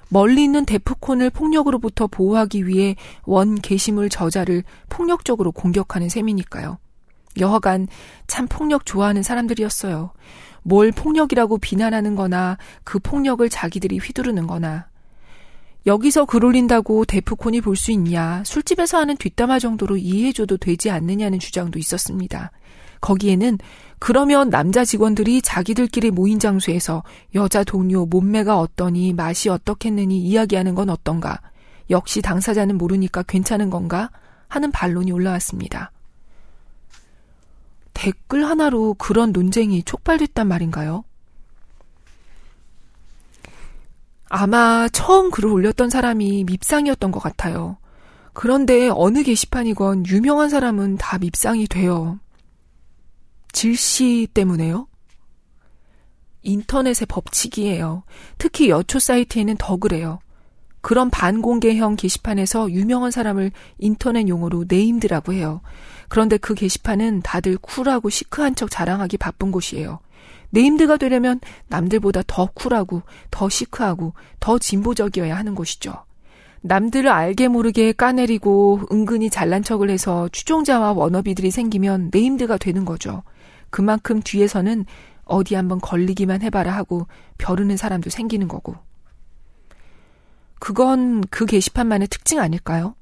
멀리 0.09 0.43
있는 0.43 0.65
데프콘을 0.65 1.29
폭력으로부터 1.29 2.07
보호하기 2.07 2.67
위해 2.67 2.95
원 3.23 3.55
게시물 3.55 4.09
저자를 4.09 4.63
폭력적으로 4.89 5.51
공격하는 5.51 6.09
셈이니까요. 6.09 6.77
여하간 7.39 7.87
참 8.25 8.47
폭력 8.47 8.85
좋아하는 8.85 9.21
사람들이었어요. 9.21 10.11
뭘 10.63 10.91
폭력이라고 10.91 11.57
비난하는 11.59 12.15
거나 12.15 12.57
그 12.83 12.99
폭력을 12.99 13.47
자기들이 13.47 13.99
휘두르는 13.99 14.47
거나. 14.47 14.87
여기서 15.85 16.25
글 16.25 16.43
올린다고 16.43 17.05
데프콘이 17.05 17.61
볼 17.61 17.77
수 17.77 17.91
있냐, 17.91 18.43
술집에서 18.45 18.97
하는 18.97 19.15
뒷담화 19.15 19.59
정도로 19.59 19.95
이해해줘도 19.95 20.57
되지 20.57 20.89
않느냐는 20.89 21.39
주장도 21.39 21.79
있었습니다. 21.79 22.51
거기에는 23.01 23.57
그러면 23.99 24.49
남자 24.49 24.85
직원들이 24.85 25.41
자기들끼리 25.41 26.11
모인 26.11 26.39
장소에서 26.39 27.03
여자 27.35 27.63
동료 27.63 28.05
몸매가 28.05 28.59
어떠니 28.59 29.13
맛이 29.13 29.49
어떻겠느니 29.49 30.19
이야기하는 30.19 30.75
건 30.75 30.89
어떤가? 30.89 31.39
역시 31.89 32.21
당사자는 32.21 32.77
모르니까 32.77 33.23
괜찮은 33.23 33.69
건가? 33.69 34.11
하는 34.47 34.71
반론이 34.71 35.11
올라왔습니다. 35.11 35.91
댓글 37.93 38.45
하나로 38.45 38.93
그런 38.93 39.31
논쟁이 39.31 39.81
촉발됐단 39.83 40.47
말인가요? 40.47 41.03
아마 44.29 44.87
처음 44.89 45.31
글을 45.31 45.49
올렸던 45.49 45.89
사람이 45.89 46.43
밉상이었던 46.43 47.11
것 47.11 47.19
같아요. 47.19 47.77
그런데 48.33 48.89
어느 48.93 49.23
게시판이건 49.23 50.05
유명한 50.05 50.49
사람은 50.49 50.97
다 50.97 51.17
밉상이 51.17 51.67
돼요. 51.67 52.19
질시 53.51 54.27
때문에요? 54.33 54.87
인터넷의 56.43 57.07
법칙이에요. 57.07 58.03
특히 58.37 58.69
여초 58.69 58.99
사이트에는 58.99 59.55
더 59.57 59.77
그래요. 59.77 60.19
그런 60.81 61.09
반공개형 61.09 61.97
게시판에서 61.97 62.71
유명한 62.71 63.11
사람을 63.11 63.51
인터넷 63.77 64.27
용어로 64.29 64.65
네임드라고 64.69 65.33
해요. 65.33 65.61
그런데 66.07 66.37
그 66.37 66.53
게시판은 66.53 67.21
다들 67.23 67.57
쿨하고 67.57 68.09
시크한 68.09 68.55
척 68.55 68.71
자랑하기 68.71 69.17
바쁜 69.17 69.51
곳이에요. 69.51 69.99
네임드가 70.51 70.95
되려면 70.95 71.41
남들보다 71.67 72.23
더 72.25 72.45
쿨하고 72.53 73.01
더 73.31 73.49
시크하고 73.49 74.13
더 74.39 74.57
진보적이어야 74.57 75.35
하는 75.35 75.55
곳이죠. 75.55 76.05
남들을 76.61 77.09
알게 77.09 77.49
모르게 77.49 77.91
까내리고 77.91 78.81
은근히 78.91 79.29
잘난 79.29 79.63
척을 79.63 79.89
해서 79.89 80.29
추종자와 80.31 80.93
워너비들이 80.93 81.51
생기면 81.51 82.11
네임드가 82.13 82.57
되는 82.57 82.85
거죠. 82.85 83.23
그만큼 83.77 84.23
뒤에서는 84.23 84.87
어디 85.23 85.53
한번 85.53 85.79
걸리기만 85.79 86.41
해봐라 86.41 86.73
하고 86.73 87.05
벼르는 87.37 87.77
사람도 87.77 88.09
생기는 88.09 88.47
거고. 88.47 88.73
그건 90.57 91.21
그 91.29 91.45
게시판만의 91.45 92.07
특징 92.07 92.39
아닐까요? 92.39 92.95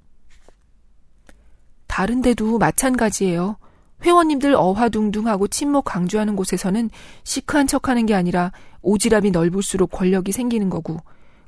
다른 1.88 2.22
데도 2.22 2.58
마찬가지예요. 2.58 3.56
회원님들 4.04 4.54
어화둥둥하고 4.54 5.48
침묵 5.48 5.86
강조하는 5.86 6.36
곳에서는 6.36 6.90
시크한 7.24 7.68
척하는 7.68 8.06
게 8.06 8.14
아니라 8.14 8.52
오지랖이 8.82 9.32
넓을수록 9.32 9.92
권력이 9.92 10.34
생기는 10.34 10.70
거고 10.70 10.98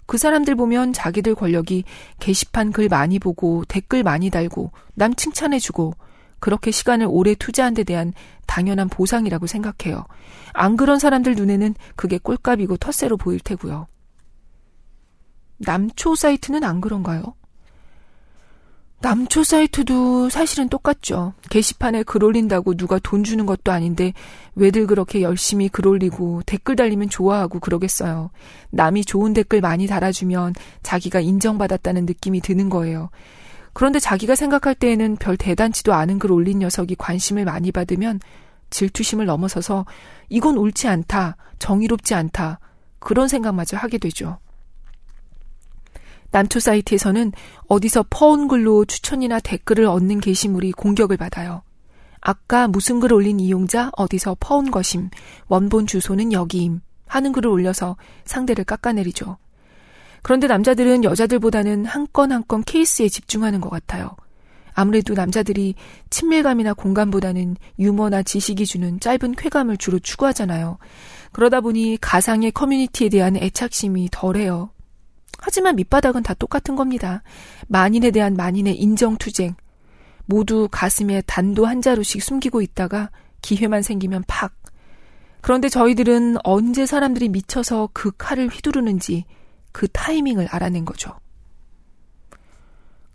그 0.05 0.17
사람들 0.17 0.55
보면 0.55 0.93
자기들 0.93 1.35
권력이 1.35 1.83
게시판 2.21 2.71
글 2.71 2.87
많이 2.87 3.19
보고 3.19 3.65
댓글 3.67 4.03
많이 4.03 4.29
달고 4.29 4.71
남 4.93 5.13
칭찬해주고 5.13 5.95
그렇게 6.39 6.71
시간을 6.71 7.07
오래 7.09 7.35
투자한 7.35 7.73
데 7.73 7.83
대한 7.83 8.13
당연한 8.45 8.89
보상이라고 8.89 9.47
생각해요. 9.47 10.05
안 10.53 10.77
그런 10.77 10.99
사람들 10.99 11.35
눈에는 11.35 11.75
그게 11.95 12.17
꼴값이고 12.17 12.77
텃세로 12.77 13.17
보일 13.17 13.39
테고요. 13.39 13.87
남초 15.57 16.15
사이트는 16.15 16.63
안 16.63 16.81
그런가요? 16.81 17.35
남초 18.99 19.43
사이트도 19.43 20.29
사실은 20.29 20.69
똑같죠. 20.69 21.33
게시판에 21.51 22.01
글 22.01 22.23
올린다고 22.23 22.75
누가 22.75 22.97
돈 22.97 23.23
주는 23.23 23.45
것도 23.45 23.71
아닌데 23.71 24.13
왜들 24.55 24.87
그렇게 24.87 25.21
열심히 25.21 25.69
글 25.69 25.87
올리고 25.87 26.41
댓글 26.47 26.75
달리면 26.75 27.09
좋아하고 27.09 27.59
그러겠어요. 27.59 28.31
남이 28.71 29.05
좋은 29.05 29.33
댓글 29.33 29.61
많이 29.61 29.85
달아주면 29.85 30.55
자기가 30.81 31.19
인정받았다는 31.19 32.07
느낌이 32.07 32.41
드는 32.41 32.69
거예요. 32.69 33.11
그런데 33.77 33.99
자기가 33.99 34.33
생각할 34.33 34.73
때에는 34.73 35.17
별 35.17 35.37
대단치도 35.37 35.93
않은 35.93 36.17
글 36.17 36.31
올린 36.31 36.57
녀석이 36.57 36.95
관심을 36.95 37.45
많이 37.45 37.71
받으면 37.71 38.19
질투심을 38.71 39.27
넘어서서 39.27 39.85
이건 40.29 40.57
옳지 40.57 40.87
않다, 40.87 41.37
정의롭지 41.59 42.15
않다, 42.15 42.59
그런 42.97 43.27
생각마저 43.27 43.77
하게 43.77 43.99
되죠. 43.99 44.39
남초 46.31 46.59
사이트에서는 46.59 47.33
어디서 47.67 48.05
퍼온 48.09 48.47
글로 48.47 48.83
추천이나 48.83 49.39
댓글을 49.39 49.85
얻는 49.85 50.21
게시물이 50.21 50.71
공격을 50.71 51.15
받아요. 51.17 51.61
아까 52.19 52.67
무슨 52.67 52.99
글 52.99 53.13
올린 53.13 53.39
이용자 53.39 53.91
어디서 53.95 54.37
퍼온 54.39 54.71
것임, 54.71 55.11
원본 55.49 55.85
주소는 55.85 56.33
여기임 56.33 56.81
하는 57.05 57.31
글을 57.31 57.51
올려서 57.51 57.95
상대를 58.25 58.63
깎아내리죠. 58.63 59.37
그런데 60.23 60.47
남자들은 60.47 61.03
여자들보다는 61.03 61.85
한 61.85 62.07
건 62.07 62.31
한 62.31 62.43
건 62.47 62.63
케이스에 62.63 63.09
집중하는 63.09 63.61
것 63.61 63.69
같아요. 63.69 64.15
아무래도 64.73 65.13
남자들이 65.13 65.73
친밀감이나 66.11 66.73
공감보다는 66.73 67.55
유머나 67.79 68.23
지식이 68.23 68.65
주는 68.65 68.99
짧은 68.99 69.33
쾌감을 69.35 69.77
주로 69.77 69.97
추구하잖아요. 69.99 70.77
그러다 71.31 71.61
보니 71.61 71.97
가상의 71.99 72.51
커뮤니티에 72.51 73.09
대한 73.09 73.35
애착심이 73.37 74.09
덜해요. 74.11 74.69
하지만 75.39 75.75
밑바닥은 75.75 76.23
다 76.23 76.33
똑같은 76.35 76.75
겁니다. 76.75 77.23
만인에 77.67 78.11
대한 78.11 78.35
만인의 78.35 78.75
인정투쟁. 78.75 79.55
모두 80.25 80.67
가슴에 80.71 81.21
단도 81.25 81.65
한 81.65 81.81
자루씩 81.81 82.21
숨기고 82.21 82.61
있다가 82.61 83.09
기회만 83.41 83.81
생기면 83.81 84.23
팍. 84.27 84.53
그런데 85.41 85.69
저희들은 85.69 86.37
언제 86.43 86.85
사람들이 86.85 87.29
미쳐서 87.29 87.89
그 87.93 88.11
칼을 88.17 88.47
휘두르는지 88.49 89.25
그 89.71 89.87
타이밍을 89.87 90.47
알아낸 90.49 90.85
거죠. 90.85 91.17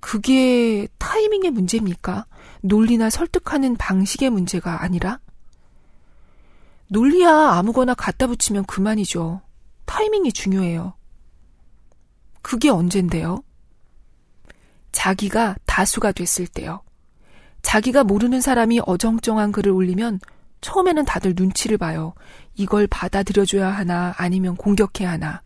그게 0.00 0.88
타이밍의 0.98 1.50
문제입니까? 1.50 2.26
논리나 2.62 3.10
설득하는 3.10 3.76
방식의 3.76 4.30
문제가 4.30 4.82
아니라? 4.82 5.20
논리야 6.88 7.30
아무거나 7.52 7.94
갖다 7.94 8.26
붙이면 8.26 8.64
그만이죠. 8.64 9.40
타이밍이 9.86 10.32
중요해요. 10.32 10.94
그게 12.42 12.68
언젠데요? 12.68 13.42
자기가 14.90 15.56
다수가 15.64 16.12
됐을 16.12 16.46
때요. 16.46 16.82
자기가 17.62 18.04
모르는 18.04 18.40
사람이 18.40 18.80
어정쩡한 18.84 19.52
글을 19.52 19.72
올리면 19.72 20.20
처음에는 20.60 21.04
다들 21.04 21.34
눈치를 21.36 21.78
봐요. 21.78 22.14
이걸 22.54 22.86
받아들여줘야 22.86 23.68
하나 23.68 24.14
아니면 24.16 24.56
공격해야 24.56 25.10
하나. 25.10 25.42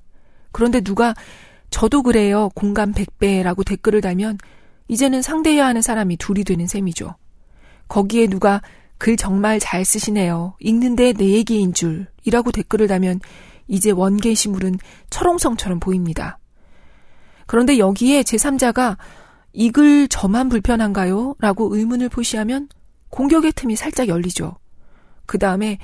그런데 0.57 0.81
누가 0.81 1.15
저도 1.69 2.03
그래요. 2.03 2.49
공감 2.55 2.95
100배라고 2.95 3.63
댓글을 3.63 4.01
달면 4.01 4.39
이제는 4.89 5.21
상대해야 5.21 5.67
하는 5.67 5.83
사람이 5.83 6.17
둘이 6.17 6.45
되는 6.45 6.67
셈이죠. 6.67 7.15
거기에 7.89 8.27
누가 8.27 8.63
글 8.97 9.19
정말 9.19 9.61
잘 9.61 9.85
쓰시네요. 9.85 10.55
읽는데 10.61 11.13
내 11.13 11.27
얘기인 11.29 11.75
줄. 11.75 12.07
이라고 12.25 12.53
댓글을 12.53 12.87
달면 12.89 13.21
이제 13.69 13.91
원게시물은 13.91 14.79
철옹성처럼 15.11 15.79
보입니다. 15.79 16.39
그런데 17.47 17.77
여기에 17.77 18.23
제3자가 18.23 18.97
이 19.53 19.71
글 19.71 20.09
저만 20.09 20.49
불편한가요? 20.49 21.35
라고 21.39 21.77
의문을 21.77 22.09
표시하면 22.09 22.71
공격의 23.11 23.53
틈이 23.53 23.77
살짝 23.77 24.09
열리죠. 24.09 24.57
그 25.27 25.37
다음에 25.37 25.77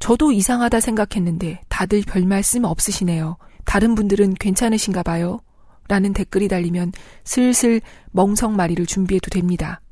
저도 0.00 0.32
이상하다 0.32 0.80
생각했는데 0.80 1.62
다들 1.70 2.02
별 2.06 2.24
말씀 2.26 2.64
없으시네요. 2.64 3.38
다른 3.68 3.94
분들은 3.94 4.32
괜찮으신가 4.32 5.02
봐요. 5.02 5.40
라는 5.88 6.14
댓글이 6.14 6.48
달리면 6.48 6.92
슬슬 7.24 7.82
멍석마리를 8.12 8.86
준비해도 8.86 9.28
됩니다. 9.28 9.82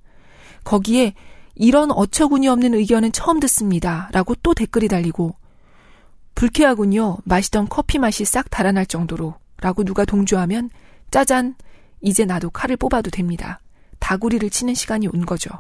거기에 0.65 1.13
이런 1.55 1.91
어처구니 1.91 2.49
없는 2.49 2.73
의견은 2.73 3.13
처음 3.13 3.39
듣습니다. 3.39 4.09
라고 4.13 4.35
또 4.37 4.55
댓글이 4.55 4.89
달리고 4.89 5.35
불쾌하군요. 6.35 7.19
마시던 7.25 7.69
커피 7.69 7.99
맛이 7.99 8.25
싹 8.25 8.49
달아날 8.49 8.87
정도로 8.87 9.35
라고 9.61 9.85
누가 9.85 10.07
동조하면 10.07 10.71
짜잔 11.11 11.55
이제 12.01 12.25
나도 12.25 12.49
칼을 12.49 12.79
뽑아도 12.79 13.11
됩니다. 13.11 13.61
다구리를 13.99 14.49
치는 14.49 14.73
시간이 14.73 15.07
온 15.09 15.27
거죠. 15.27 15.51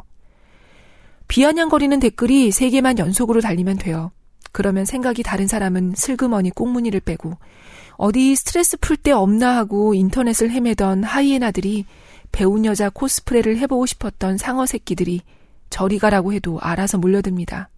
비아냥거리는 1.29 2.00
댓글이 2.00 2.48
3개만 2.48 2.96
연속으로 2.96 3.42
달리면 3.42 3.76
돼요. 3.76 4.11
그러면 4.52 4.87
생각이 4.87 5.22
다른 5.22 5.46
사람은 5.46 5.92
슬그머니 5.96 6.48
꽁무니를 6.48 7.00
빼고 7.00 7.37
어디 7.97 8.35
스트레스 8.37 8.77
풀 8.77 8.97
데 8.97 9.12
없나 9.13 9.57
하고 9.57 9.95
인터넷을 9.95 10.51
헤매던 10.51 11.05
하이에나들이 11.05 11.87
배운 12.33 12.65
여자 12.65 12.91
코스프레를 12.91 13.57
해보고 13.59 13.87
싶었던 13.87 14.37
상어 14.39 14.67
새끼들이 14.67 15.23
저리 15.71 15.99
가라고 15.99 16.33
해도 16.33 16.59
알아서 16.61 16.99
몰려듭니다. 16.99 17.69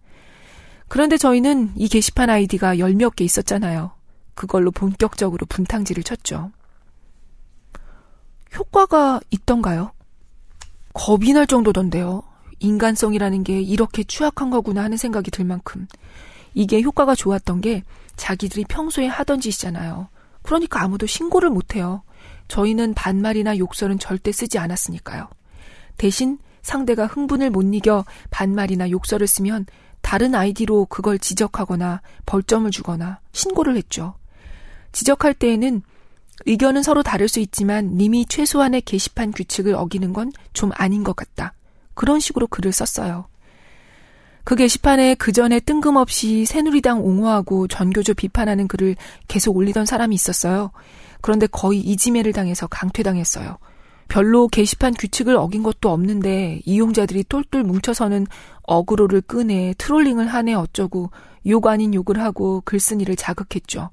그런데 0.87 1.17
저희는 1.17 1.71
이 1.75 1.87
게시판 1.87 2.29
아이디가 2.29 2.79
열 2.79 2.93
몇 2.95 3.15
개 3.15 3.23
있었잖아요. 3.23 3.91
그걸로 4.33 4.71
본격적으로 4.71 5.45
분탕질을 5.47 6.03
쳤죠. 6.03 6.51
효과가 8.57 9.19
있던가요? 9.29 9.91
겁이 10.93 11.33
날 11.33 11.45
정도던데요. 11.47 12.23
인간성이라는 12.59 13.43
게 13.43 13.61
이렇게 13.61 14.03
취약한 14.03 14.49
거구나 14.49 14.83
하는 14.83 14.97
생각이 14.97 15.31
들 15.31 15.45
만큼 15.45 15.87
이게 16.53 16.81
효과가 16.81 17.15
좋았던 17.15 17.61
게 17.61 17.83
자기들이 18.19 18.65
평소에 18.65 19.07
하던 19.07 19.39
짓이잖아요. 19.39 20.09
그러니까 20.43 20.83
아무도 20.83 21.07
신고를 21.07 21.49
못해요. 21.49 22.03
저희는 22.49 22.93
반말이나 22.93 23.57
욕설은 23.57 23.97
절대 23.97 24.31
쓰지 24.31 24.59
않았으니까요. 24.59 25.27
대신 25.97 26.37
상대가 26.61 27.05
흥분을 27.07 27.49
못 27.49 27.63
이겨 27.73 28.05
반말이나 28.29 28.89
욕설을 28.91 29.25
쓰면 29.25 29.65
다른 30.01 30.35
아이디로 30.35 30.85
그걸 30.85 31.17
지적하거나 31.19 32.01
벌점을 32.25 32.69
주거나 32.71 33.19
신고를 33.31 33.77
했죠. 33.77 34.15
지적할 34.91 35.33
때에는 35.33 35.81
의견은 36.45 36.83
서로 36.83 37.03
다를 37.03 37.27
수 37.27 37.39
있지만 37.39 37.97
님이 37.97 38.25
최소한의 38.25 38.81
게시판 38.81 39.31
규칙을 39.31 39.75
어기는 39.75 40.13
건 40.13 40.31
좀 40.53 40.71
아닌 40.75 41.03
것 41.03 41.15
같다. 41.15 41.53
그런 41.93 42.19
식으로 42.19 42.47
글을 42.47 42.71
썼어요. 42.73 43.27
그 44.49 44.55
게시판에 44.55 45.13
그 45.13 45.31
전에 45.31 45.59
뜬금없이 45.59 46.43
새누리당 46.47 47.05
옹호하고 47.05 47.67
전교조 47.67 48.15
비판하는 48.15 48.67
글을 48.67 48.95
계속 49.27 49.55
올리던 49.55 49.85
사람이 49.85 50.15
있었어요. 50.15 50.71
그런데 51.21 51.45
거의 51.45 51.81
이지매를 51.81 52.33
당해서 52.33 52.65
강퇴당했어요. 52.65 53.59
별로 54.07 54.47
게시판 54.47 54.95
규칙을 54.95 55.35
어긴 55.35 55.61
것도 55.61 55.91
없는데 55.91 56.61
이용자들이 56.65 57.25
똘똘 57.25 57.61
뭉쳐서는 57.61 58.25
어그로를 58.63 59.21
끄네, 59.21 59.75
트롤링을 59.77 60.25
하네 60.25 60.55
어쩌고 60.55 61.11
욕 61.45 61.67
아닌 61.67 61.93
욕을 61.93 62.19
하고 62.19 62.63
글쓴이를 62.65 63.17
자극했죠. 63.17 63.91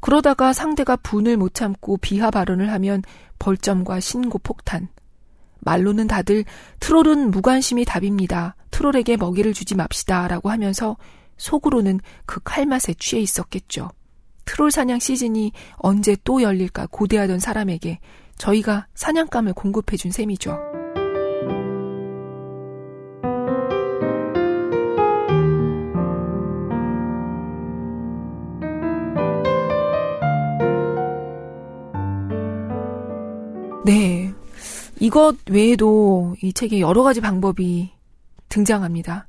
그러다가 0.00 0.54
상대가 0.54 0.96
분을 0.96 1.36
못 1.36 1.52
참고 1.52 1.98
비하 1.98 2.30
발언을 2.30 2.72
하면 2.72 3.02
벌점과 3.38 4.00
신고 4.00 4.38
폭탄. 4.38 4.88
말로는 5.64 6.06
다들 6.06 6.44
트롤은 6.80 7.30
무관심이 7.30 7.84
답입니다. 7.84 8.56
트롤에게 8.70 9.16
먹이를 9.16 9.52
주지 9.52 9.74
맙시다. 9.74 10.28
라고 10.28 10.50
하면서 10.50 10.96
속으로는 11.36 12.00
그 12.26 12.40
칼맛에 12.42 12.94
취해 12.94 13.20
있었겠죠. 13.22 13.90
트롤 14.44 14.70
사냥 14.70 14.98
시즌이 14.98 15.52
언제 15.76 16.16
또 16.24 16.42
열릴까 16.42 16.88
고대하던 16.90 17.38
사람에게 17.38 17.98
저희가 18.36 18.86
사냥감을 18.94 19.54
공급해준 19.54 20.10
셈이죠. 20.10 20.58
네. 33.84 34.32
이것 35.00 35.36
외에도 35.50 36.34
이 36.42 36.52
책에 36.52 36.80
여러 36.80 37.02
가지 37.02 37.20
방법이 37.20 37.92
등장합니다. 38.48 39.28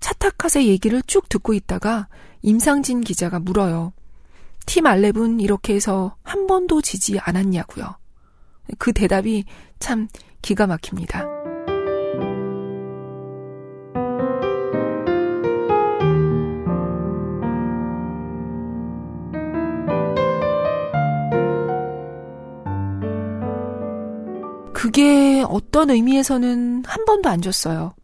차타카세 0.00 0.66
얘기를 0.66 1.02
쭉 1.02 1.28
듣고 1.28 1.54
있다가 1.54 2.08
임상진 2.42 3.02
기자가 3.02 3.38
물어요. 3.38 3.92
팀 4.66 4.86
알렙은 4.86 5.40
이렇게 5.40 5.74
해서 5.74 6.16
한 6.22 6.46
번도 6.46 6.82
지지 6.82 7.18
않았냐고요. 7.18 7.96
그 8.78 8.92
대답이 8.92 9.44
참 9.78 10.08
기가 10.42 10.66
막힙니다. 10.66 11.37
그게 24.88 25.44
어떤 25.46 25.90
의미에서는 25.90 26.82
한 26.86 27.04
번도 27.04 27.28
안 27.28 27.42
줬어요. 27.42 27.94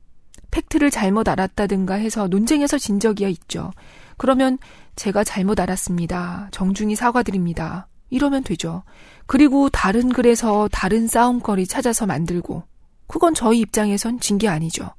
팩트를 0.50 0.90
잘못 0.90 1.30
알았다든가 1.30 1.94
해서 1.94 2.28
논쟁에서 2.28 2.76
진 2.76 3.00
적이야 3.00 3.28
있죠. 3.28 3.72
그러면 4.18 4.58
제가 4.94 5.24
잘못 5.24 5.58
알았습니다. 5.60 6.48
정중히 6.52 6.94
사과드립니다. 6.94 7.88
이러면 8.10 8.42
되죠. 8.44 8.82
그리고 9.24 9.70
다른 9.70 10.10
글에서 10.10 10.68
다른 10.70 11.06
싸움거리 11.08 11.66
찾아서 11.66 12.04
만들고 12.04 12.64
그건 13.06 13.32
저희 13.32 13.60
입장에선 13.60 14.20
진 14.20 14.36
게 14.36 14.48
아니죠. 14.48 14.90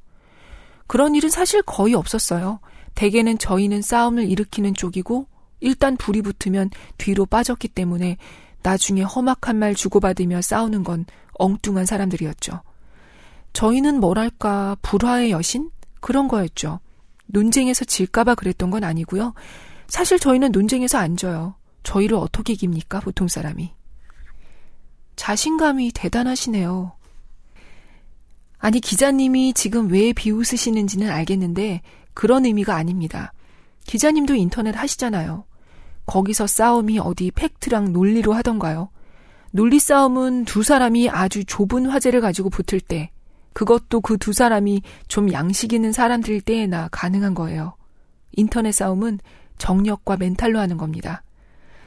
그런 0.88 1.14
일은 1.14 1.30
사실 1.30 1.62
거의 1.62 1.94
없었어요. 1.94 2.62
대개는 2.96 3.38
저희는 3.38 3.84
싸움을 3.84 4.28
일으키는 4.28 4.74
쪽이고 4.74 5.28
일단 5.60 5.98
불이 5.98 6.24
붙으면 6.24 6.72
뒤로 6.98 7.28
빠졌기 7.28 7.68
때문에 7.68 8.18
나중에 8.64 9.04
험악한 9.04 9.58
말 9.58 9.76
주고받으며 9.76 10.42
싸우는 10.42 10.84
건 10.84 11.06
엉뚱한 11.38 11.86
사람들이었죠. 11.86 12.62
저희는 13.54 14.00
뭐랄까, 14.00 14.76
불화의 14.82 15.32
여신? 15.32 15.72
그런 16.02 16.28
거였죠. 16.28 16.80
논쟁에서 17.28 17.86
질까봐 17.86 18.36
그랬던 18.36 18.70
건 18.70 18.84
아니고요. 18.84 19.34
사실 19.88 20.20
저희는 20.20 20.52
논쟁에서 20.52 20.98
안 20.98 21.16
져요. 21.16 21.56
저희를 21.84 22.18
어떻게 22.18 22.54
이깁니까, 22.54 23.00
보통 23.00 23.28
사람이. 23.28 23.74
자신감이 25.16 25.92
대단하시네요. 25.94 26.94
아니, 28.58 28.80
기자님이 28.80 29.54
지금 29.54 29.92
왜 29.92 30.12
비웃으시는지는 30.12 31.10
알겠는데, 31.10 31.82
그런 32.14 32.46
의미가 32.46 32.76
아닙니다. 32.76 33.32
기자님도 33.86 34.36
인터넷 34.36 34.76
하시잖아요. 34.76 35.46
거기서 36.06 36.48
싸움이 36.48 37.00
어디 37.00 37.32
팩트랑 37.32 37.94
논리로 37.94 38.34
하던가요? 38.34 38.90
논리 39.56 39.80
싸움은 39.80 40.44
두 40.44 40.64
사람이 40.64 41.10
아주 41.10 41.46
좁은 41.46 41.86
화제를 41.86 42.20
가지고 42.20 42.50
붙을 42.50 42.82
때 42.82 43.10
그것도 43.54 44.02
그 44.02 44.18
두 44.18 44.34
사람이 44.34 44.82
좀 45.08 45.32
양식 45.32 45.72
있는 45.72 45.94
사람들일 45.94 46.42
때에나 46.42 46.90
가능한 46.92 47.36
거예요. 47.36 47.78
인터넷 48.34 48.74
싸움은 48.74 49.20
정력과 49.58 50.18
멘탈로 50.18 50.60
하는 50.60 50.76
겁니다. 50.76 51.24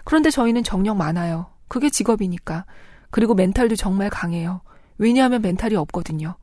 그런데 0.04 0.30
저희는 0.30 0.64
정력 0.64 0.96
많아요. 0.96 1.48
그게 1.68 1.90
직업이니까. 1.90 2.64
그리고 3.10 3.34
멘탈도 3.34 3.76
정말 3.76 4.08
강해요. 4.08 4.62
왜냐하면 4.96 5.42
멘탈이 5.42 5.76
없거든요. 5.76 6.36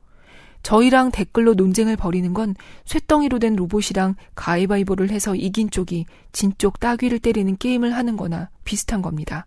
저희랑 0.62 1.10
댓글로 1.10 1.54
논쟁을 1.54 1.96
벌이는 1.96 2.34
건 2.34 2.54
쇳덩이로 2.84 3.40
된 3.40 3.56
로봇이랑 3.56 4.14
가위바위보를 4.36 5.10
해서 5.10 5.34
이긴 5.34 5.70
쪽이 5.70 6.06
진쪽 6.30 6.78
따귀를 6.78 7.18
때리는 7.18 7.56
게임을 7.56 7.96
하는 7.96 8.16
거나 8.16 8.48
비슷한 8.62 9.02
겁니다. 9.02 9.44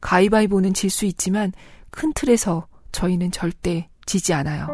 가위바위보는 0.00 0.74
질 0.74 0.90
수 0.90 1.04
있지만 1.06 1.52
큰 1.90 2.12
틀에서 2.14 2.66
저희는 2.92 3.30
절대 3.30 3.88
지지 4.06 4.32
않아요. 4.34 4.68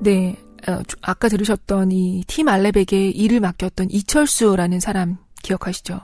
네. 0.00 0.36
어, 0.68 0.80
아까 1.02 1.28
들으셨던 1.28 1.92
이 1.92 2.24
팀 2.26 2.48
알레백의 2.48 3.10
일을 3.12 3.40
맡겼던 3.40 3.90
이철수라는 3.90 4.80
사람 4.80 5.16
기억하시죠? 5.42 6.00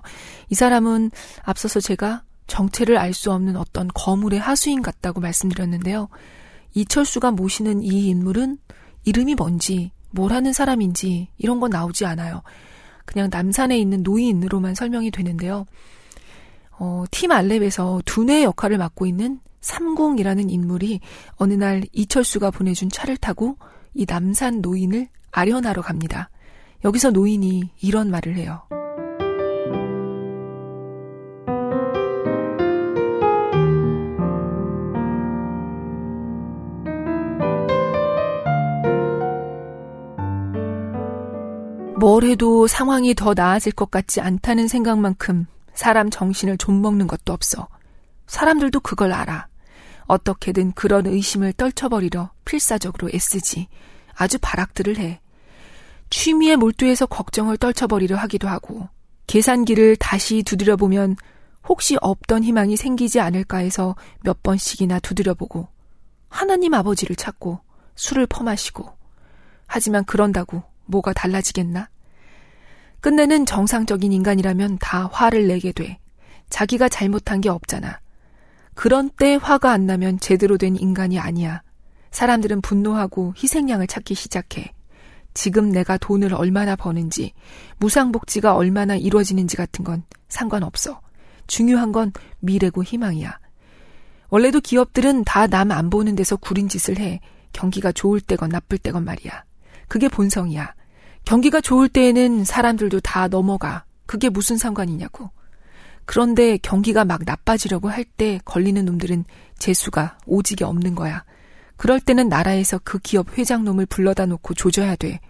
이 0.51 0.55
사람은 0.55 1.11
앞서서 1.42 1.81
제가 1.81 2.22
정체를 2.52 2.98
알 2.98 3.14
수 3.14 3.32
없는 3.32 3.56
어떤 3.56 3.88
거물의 3.94 4.38
하수인 4.38 4.82
같다고 4.82 5.20
말씀드렸는데요. 5.20 6.08
이철수가 6.74 7.30
모시는 7.30 7.82
이 7.82 8.08
인물은 8.08 8.58
이름이 9.04 9.34
뭔지, 9.36 9.90
뭘 10.10 10.32
하는 10.32 10.52
사람인지 10.52 11.28
이런 11.38 11.60
건 11.60 11.70
나오지 11.70 12.04
않아요. 12.04 12.42
그냥 13.06 13.30
남산에 13.32 13.78
있는 13.78 14.02
노인으로만 14.02 14.74
설명이 14.74 15.10
되는데요. 15.10 15.64
어, 16.78 17.04
팀 17.10 17.32
알렙에서 17.32 18.02
두뇌 18.04 18.44
역할을 18.44 18.76
맡고 18.76 19.06
있는 19.06 19.40
삼공이라는 19.62 20.50
인물이 20.50 21.00
어느 21.36 21.54
날 21.54 21.84
이철수가 21.92 22.50
보내준 22.50 22.90
차를 22.90 23.16
타고 23.16 23.56
이 23.94 24.04
남산 24.06 24.60
노인을 24.60 25.08
아련하러 25.30 25.80
갑니다. 25.80 26.28
여기서 26.84 27.12
노인이 27.12 27.70
이런 27.80 28.10
말을 28.10 28.36
해요. 28.36 28.62
뭘 42.02 42.24
해도 42.24 42.66
상황이 42.66 43.14
더 43.14 43.32
나아질 43.32 43.70
것 43.70 43.92
같지 43.92 44.20
않다는 44.20 44.66
생각만큼 44.66 45.46
사람 45.72 46.10
정신을 46.10 46.58
좀 46.58 46.82
먹는 46.82 47.06
것도 47.06 47.32
없어. 47.32 47.68
사람들도 48.26 48.80
그걸 48.80 49.12
알아. 49.12 49.46
어떻게든 50.06 50.72
그런 50.72 51.06
의심을 51.06 51.52
떨쳐버리려 51.52 52.32
필사적으로 52.44 53.08
애쓰지. 53.14 53.68
아주 54.14 54.36
발악들을 54.42 54.98
해. 54.98 55.20
취미에 56.10 56.56
몰두해서 56.56 57.06
걱정을 57.06 57.56
떨쳐버리려 57.56 58.16
하기도 58.16 58.48
하고, 58.48 58.88
계산기를 59.28 59.94
다시 59.94 60.42
두드려보면 60.42 61.14
혹시 61.68 61.96
없던 62.00 62.42
희망이 62.42 62.76
생기지 62.76 63.20
않을까 63.20 63.58
해서 63.58 63.94
몇 64.22 64.42
번씩이나 64.42 64.98
두드려보고, 64.98 65.68
하나님 66.28 66.74
아버지를 66.74 67.14
찾고, 67.14 67.60
술을 67.94 68.26
퍼마시고, 68.26 68.90
하지만 69.68 70.04
그런다고 70.04 70.64
뭐가 70.87 71.12
달라지겠나? 71.12 71.88
끝내는 73.01 73.47
정상적인 73.47 74.12
인간이라면 74.12 74.79
다 74.81 75.09
화를 75.12 75.49
내게 75.49 75.73
돼. 75.73 75.99
자기가 76.51 76.88
잘못한 76.88 77.40
게 77.40 77.49
없잖아. 77.49 78.01
그런 78.75 79.11
때 79.11 79.38
화가 79.40 79.71
안 79.73 79.87
나면 79.87 80.21
제대로 80.21 80.57
된 80.57 80.77
인간이 80.77 81.18
아니야. 81.18 81.62
사람들은 82.11 82.61
분노하고 82.61 83.35
희생양을 83.37 83.87
찾기 83.87 84.14
시작해. 84.14 84.73
지금 85.35 85.71
내가 85.71 85.97
돈을 85.97 86.35
얼마나 86.35 86.77
버는지, 86.77 87.33
무상복지가 87.79 88.55
얼마나 88.55 88.97
이루어지는지 88.97 89.57
같은 89.57 89.83
건 89.85 90.05
상관없어. 90.29 91.01
중요한 91.47 91.90
건 91.90 92.12
미래고 92.40 92.85
희망이야. 92.85 93.38
원래도 94.29 94.61
기업들은 94.61 95.25
다 95.25 95.47
남 95.47 95.71
안 95.73 95.90
보는 95.90 96.14
데서 96.16 96.37
구린 96.37 96.68
짓을 96.68 96.99
해. 96.99 97.21
경기가 97.53 97.92
좋을 97.92 98.21
때건 98.21 98.51
나쁠 98.51 98.79
때건 98.79 99.05
말이야. 99.05 99.45
그게 99.92 100.09
본성이야. 100.09 100.72
경기가 101.26 101.61
좋을 101.61 101.87
때에는 101.87 102.46
사람들도 102.46 103.00
다 103.00 103.28
넘어가. 103.28 103.85
그게 104.07 104.31
무슨 104.31 104.57
상관이냐고. 104.57 105.28
그런데 106.07 106.57
경기가 106.57 107.05
막 107.05 107.20
나빠지려고 107.26 107.90
할 107.90 108.07
때 108.16 108.40
걸리는 108.46 108.83
놈들은 108.87 109.26
재수가 109.59 110.16
오직에 110.24 110.64
없는 110.64 110.94
거야. 110.94 111.24
그럴 111.76 112.00
때는 112.00 112.31
나라에서 112.31 112.81
그 112.83 113.00
기업 113.00 113.37
회장놈을 113.37 113.85
불러다 113.85 114.24
놓고 114.24 114.55
조져야 114.55 114.96
돼. 114.96 115.20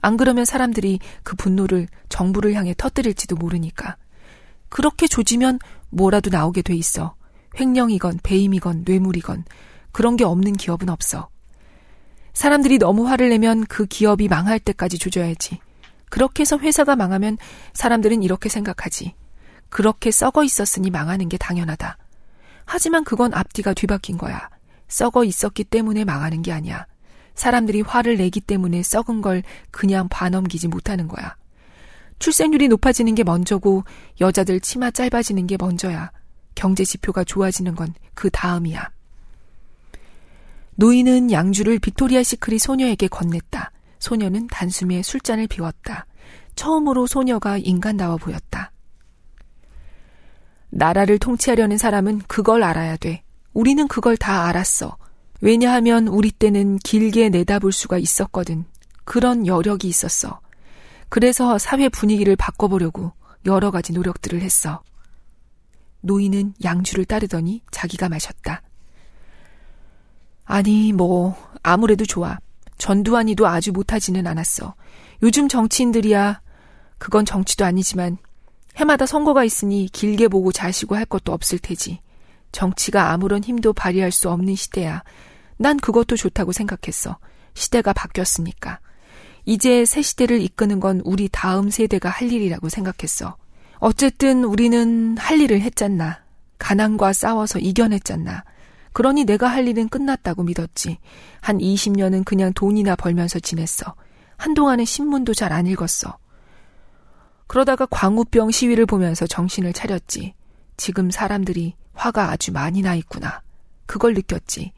안 0.00 0.16
그러면 0.16 0.44
사람들이 0.44 1.00
그 1.24 1.34
분노를 1.34 1.88
정부를 2.08 2.54
향해 2.54 2.76
터뜨릴지도 2.78 3.34
모르니까. 3.34 3.96
그렇게 4.68 5.08
조지면 5.08 5.58
뭐라도 5.90 6.30
나오게 6.30 6.62
돼 6.62 6.76
있어. 6.76 7.16
횡령이건 7.58 8.20
배임이건 8.22 8.84
뇌물이건 8.86 9.46
그런 9.90 10.16
게 10.16 10.22
없는 10.22 10.52
기업은 10.52 10.90
없어. 10.90 11.31
사람들이 12.32 12.78
너무 12.78 13.08
화를 13.08 13.28
내면 13.28 13.64
그 13.66 13.86
기업이 13.86 14.28
망할 14.28 14.58
때까지 14.58 14.98
조져야지. 14.98 15.58
그렇게 16.08 16.42
해서 16.42 16.58
회사가 16.58 16.96
망하면 16.96 17.38
사람들은 17.74 18.22
이렇게 18.22 18.48
생각하지. 18.48 19.14
그렇게 19.68 20.10
썩어 20.10 20.44
있었으니 20.44 20.90
망하는 20.90 21.28
게 21.28 21.38
당연하다. 21.38 21.96
하지만 22.64 23.04
그건 23.04 23.32
앞뒤가 23.34 23.74
뒤바뀐 23.74 24.18
거야. 24.18 24.48
썩어 24.88 25.24
있었기 25.24 25.64
때문에 25.64 26.04
망하는 26.04 26.42
게 26.42 26.52
아니야. 26.52 26.86
사람들이 27.34 27.80
화를 27.80 28.18
내기 28.18 28.40
때문에 28.40 28.82
썩은 28.82 29.22
걸 29.22 29.42
그냥 29.70 30.08
봐넘기지 30.08 30.68
못하는 30.68 31.08
거야. 31.08 31.36
출생률이 32.18 32.68
높아지는 32.68 33.14
게 33.14 33.24
먼저고 33.24 33.84
여자들 34.20 34.60
치마 34.60 34.90
짧아지는 34.90 35.46
게 35.46 35.56
먼저야. 35.58 36.12
경제 36.54 36.84
지표가 36.84 37.24
좋아지는 37.24 37.74
건 37.74 37.94
그 38.14 38.30
다음이야. 38.30 38.90
노인은 40.76 41.30
양주를 41.30 41.78
빅토리아 41.78 42.22
시크릿 42.22 42.60
소녀에게 42.60 43.08
건넸다. 43.08 43.70
소녀는 43.98 44.48
단숨에 44.48 45.02
술잔을 45.02 45.46
비웠다. 45.46 46.06
처음으로 46.56 47.06
소녀가 47.06 47.58
인간다워 47.58 48.16
보였다. 48.16 48.72
나라를 50.70 51.18
통치하려는 51.18 51.76
사람은 51.76 52.20
그걸 52.26 52.62
알아야 52.62 52.96
돼. 52.96 53.22
우리는 53.52 53.86
그걸 53.86 54.16
다 54.16 54.46
알았어. 54.46 54.96
왜냐하면 55.40 56.08
우리 56.08 56.30
때는 56.30 56.78
길게 56.78 57.28
내다볼 57.28 57.72
수가 57.72 57.98
있었거든. 57.98 58.64
그런 59.04 59.46
여력이 59.46 59.86
있었어. 59.86 60.40
그래서 61.08 61.58
사회 61.58 61.88
분위기를 61.88 62.36
바꿔보려고 62.36 63.12
여러 63.44 63.70
가지 63.70 63.92
노력들을 63.92 64.40
했어. 64.40 64.82
노인은 66.00 66.54
양주를 66.64 67.04
따르더니 67.04 67.62
자기가 67.70 68.08
마셨다. 68.08 68.62
아니, 70.44 70.92
뭐, 70.92 71.36
아무래도 71.62 72.04
좋아. 72.04 72.38
전두환이도 72.78 73.46
아주 73.46 73.72
못하지는 73.72 74.26
않았어. 74.26 74.74
요즘 75.22 75.48
정치인들이야, 75.48 76.40
그건 76.98 77.24
정치도 77.24 77.64
아니지만, 77.64 78.18
해마다 78.76 79.06
선거가 79.06 79.44
있으니 79.44 79.88
길게 79.92 80.28
보고 80.28 80.50
자시고 80.50 80.96
할 80.96 81.04
것도 81.04 81.32
없을 81.32 81.58
테지. 81.58 82.00
정치가 82.50 83.10
아무런 83.10 83.42
힘도 83.44 83.72
발휘할 83.72 84.12
수 84.12 84.30
없는 84.30 84.54
시대야. 84.54 85.02
난 85.58 85.76
그것도 85.78 86.16
좋다고 86.16 86.52
생각했어. 86.52 87.18
시대가 87.54 87.92
바뀌었으니까. 87.92 88.80
이제 89.44 89.84
새 89.84 90.02
시대를 90.02 90.40
이끄는 90.40 90.80
건 90.80 91.00
우리 91.04 91.28
다음 91.30 91.70
세대가 91.70 92.08
할 92.08 92.32
일이라고 92.32 92.68
생각했어. 92.68 93.36
어쨌든 93.78 94.44
우리는 94.44 95.16
할 95.18 95.40
일을 95.40 95.60
했잖나. 95.60 96.20
가난과 96.58 97.12
싸워서 97.12 97.58
이겨냈잖나. 97.58 98.44
그러니 98.92 99.24
내가 99.24 99.48
할 99.48 99.66
일은 99.68 99.88
끝났다고 99.88 100.42
믿었지. 100.42 100.98
한 101.40 101.58
20년은 101.58 102.24
그냥 102.24 102.52
돈이나 102.52 102.96
벌면서 102.96 103.38
지냈어. 103.40 103.94
한동안은 104.36 104.84
신문도 104.84 105.34
잘 105.34 105.52
안 105.52 105.66
읽었어. 105.66 106.18
그러다가 107.46 107.86
광우병 107.86 108.50
시위를 108.50 108.86
보면서 108.86 109.26
정신을 109.26 109.72
차렸지. 109.72 110.34
지금 110.76 111.10
사람들이 111.10 111.74
화가 111.94 112.30
아주 112.30 112.52
많이 112.52 112.82
나 112.82 112.94
있구나. 112.94 113.42
그걸 113.86 114.14
느꼈지. 114.14 114.72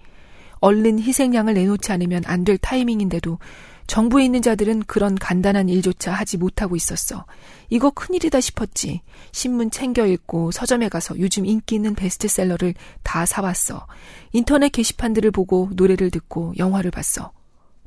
얼른 0.60 0.98
희생양을 0.98 1.54
내놓지 1.54 1.92
않으면 1.92 2.22
안 2.26 2.44
될 2.44 2.58
타이밍인데도 2.58 3.38
정부에 3.86 4.24
있는 4.24 4.42
자들은 4.42 4.84
그런 4.84 5.14
간단한 5.14 5.68
일조차 5.68 6.12
하지 6.12 6.38
못하고 6.38 6.76
있었어. 6.76 7.26
이거 7.68 7.90
큰일이다 7.90 8.40
싶었지. 8.40 9.02
신문 9.32 9.70
챙겨 9.70 10.06
읽고 10.06 10.50
서점에 10.52 10.88
가서 10.88 11.18
요즘 11.18 11.44
인기 11.46 11.74
있는 11.74 11.94
베스트셀러를 11.94 12.74
다 13.02 13.26
사왔어. 13.26 13.86
인터넷 14.32 14.70
게시판들을 14.70 15.30
보고 15.30 15.70
노래를 15.74 16.10
듣고 16.10 16.54
영화를 16.56 16.90
봤어. 16.90 17.32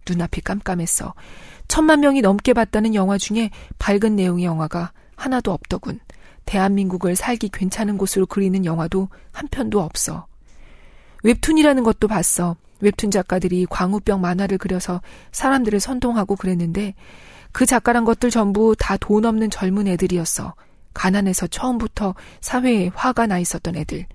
눈앞이 0.08 0.42
깜깜했어. 0.42 1.14
천만 1.68 2.00
명이 2.00 2.22
넘게 2.22 2.54
봤다는 2.54 2.96
영화 2.96 3.18
중에 3.18 3.50
밝은 3.80 4.16
내용의 4.16 4.46
영화가 4.46 4.94
하나도 5.16 5.52
없더군. 5.52 6.00
대한민국을 6.46 7.16
살기 7.16 7.50
괜찮은 7.50 7.98
곳으로 7.98 8.26
그리는 8.26 8.64
영화도 8.66 9.10
한 9.32 9.48
편도 9.50 9.82
없어. 9.82 10.28
웹툰이라는 11.24 11.84
것도 11.84 12.08
봤어. 12.08 12.56
웹툰 12.82 13.12
작가들이 13.12 13.66
광우병 13.70 14.22
만화를 14.22 14.58
그려서 14.58 15.02
사람들을 15.32 15.80
선동하고 15.80 16.36
그랬는데 16.36 16.94
그 17.52 17.66
작가란 17.66 18.06
것들 18.06 18.30
전부 18.30 18.76
다 18.78 18.98
돈 18.98 19.26
없는 19.26 19.50
젊은 19.50 19.88
애들이었어. 19.88 20.54
가난해서 20.94 21.48
처음부터 21.48 22.16
사회에 22.42 22.92
화가 22.94 23.28
나 23.28 23.40
있었던 23.40 23.76
애들. 23.76 24.06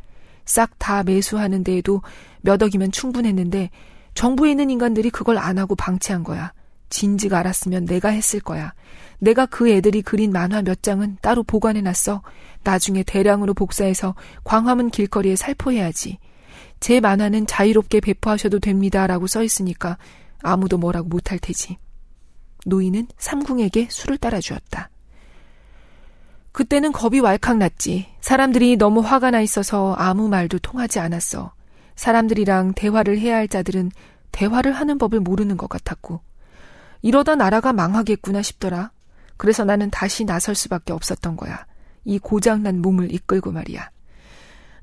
싹 0.44 0.70
다 0.79 1.03
매수하는 1.05 1.62
데에도 1.64 2.03
몇 2.40 2.61
억이면 2.61 2.90
충분했는데 2.92 3.70
정부에 4.14 4.51
있는 4.51 4.70
인간들이 4.70 5.11
그걸 5.11 5.38
안 5.38 5.59
하고 5.59 5.75
방치한 5.75 6.25
거야. 6.25 6.53
진즉 6.90 7.33
알았으면 7.33 7.87
내가 7.87 8.11
했을 8.11 8.40
거야. 8.40 8.75
내가 9.18 9.46
그 9.46 9.70
애들이 9.70 10.03
그린 10.03 10.33
만화 10.33 10.61
몇 10.62 10.83
장은 10.83 11.18
따로 11.22 11.42
보관해 11.42 11.81
놨어. 11.81 12.22
나중에 12.64 13.03
대량으로 13.05 13.55
복사해서 13.55 14.14
광화문 14.44 14.90
길거리에 14.90 15.37
살포해야지. 15.37 16.18
제 16.83 16.99
만화는 16.99 17.47
자유롭게 17.47 18.01
배포하셔도 18.01 18.59
됩니다. 18.59 19.07
라고 19.07 19.29
써 19.29 19.45
있으니까 19.45 19.99
아무도 20.42 20.79
뭐라고 20.79 21.09
못할 21.09 21.38
테지. 21.38 21.79
노인은 22.66 23.07
삼궁에게 23.18 23.87
술을 23.88 24.18
따라주었다. 24.18 24.90
그때는 26.51 26.90
겁이 26.90 27.21
왈칵 27.21 27.59
났지. 27.59 28.09
사람들이 28.21 28.77
너무 28.77 28.99
화가 28.99 29.31
나 29.31 29.40
있어서 29.40 29.95
아무 29.97 30.29
말도 30.29 30.59
통하지 30.59 30.99
않았어. 30.99 31.53
사람들이랑 31.95 32.73
대화를 32.73 33.16
해야 33.21 33.37
할 33.37 33.47
자들은 33.47 33.92
대화를 34.33 34.73
하는 34.73 34.99
법을 34.99 35.21
모르는 35.21 35.57
것 35.57 35.68
같았고. 35.68 36.21
이러다 37.01 37.37
나라가 37.37 37.73
망하겠구나 37.73 38.42
싶더라. 38.42 38.90
그래서 39.37 39.64
나는 39.64 39.88
다시 39.88 40.25
나설 40.25 40.57
수밖에 40.57 40.92
없었던 40.92 41.37
거야. 41.37 41.64
이 42.05 42.18
고장난 42.18 42.83
몸을 42.83 43.14
이끌고 43.14 43.53
말이야. 43.53 43.91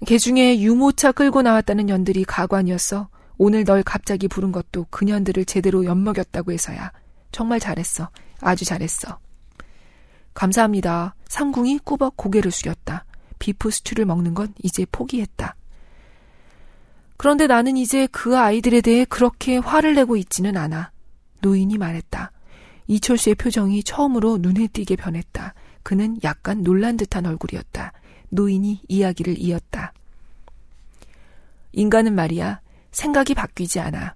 개중에 0.05 0.59
유모차 0.59 1.11
끌고 1.11 1.41
나왔다는 1.41 1.87
년들이 1.87 2.23
가관이었어. 2.23 3.09
오늘 3.37 3.63
널 3.63 3.83
갑자기 3.83 4.27
부른 4.27 4.51
것도 4.51 4.87
그 4.89 5.05
년들을 5.05 5.45
제대로 5.45 5.85
엿먹였다고 5.85 6.51
해서야. 6.51 6.91
정말 7.31 7.59
잘했어. 7.59 8.09
아주 8.41 8.65
잘했어. 8.65 9.19
감사합니다. 10.33 11.15
상궁이 11.27 11.79
꾸벅 11.79 12.15
고개를 12.17 12.51
숙였다. 12.51 13.05
비프 13.39 13.71
스튜를 13.71 14.05
먹는 14.05 14.33
건 14.33 14.53
이제 14.63 14.85
포기했다. 14.91 15.55
그런데 17.17 17.47
나는 17.47 17.75
이제 17.75 18.07
그 18.11 18.37
아이들에 18.37 18.81
대해 18.81 19.05
그렇게 19.05 19.57
화를 19.57 19.95
내고 19.95 20.15
있지는 20.15 20.55
않아. 20.55 20.91
노인이 21.41 21.77
말했다. 21.77 22.31
이철수의 22.87 23.35
표정이 23.35 23.83
처음으로 23.83 24.37
눈에 24.37 24.67
띄게 24.67 24.95
변했다. 24.95 25.53
그는 25.83 26.17
약간 26.23 26.63
놀란 26.63 26.97
듯한 26.97 27.25
얼굴이었다. 27.25 27.93
노인이 28.29 28.81
이야기를 28.87 29.37
이었다. 29.39 29.93
인간은 31.71 32.15
말이야, 32.15 32.61
생각이 32.91 33.33
바뀌지 33.33 33.79
않아. 33.79 34.15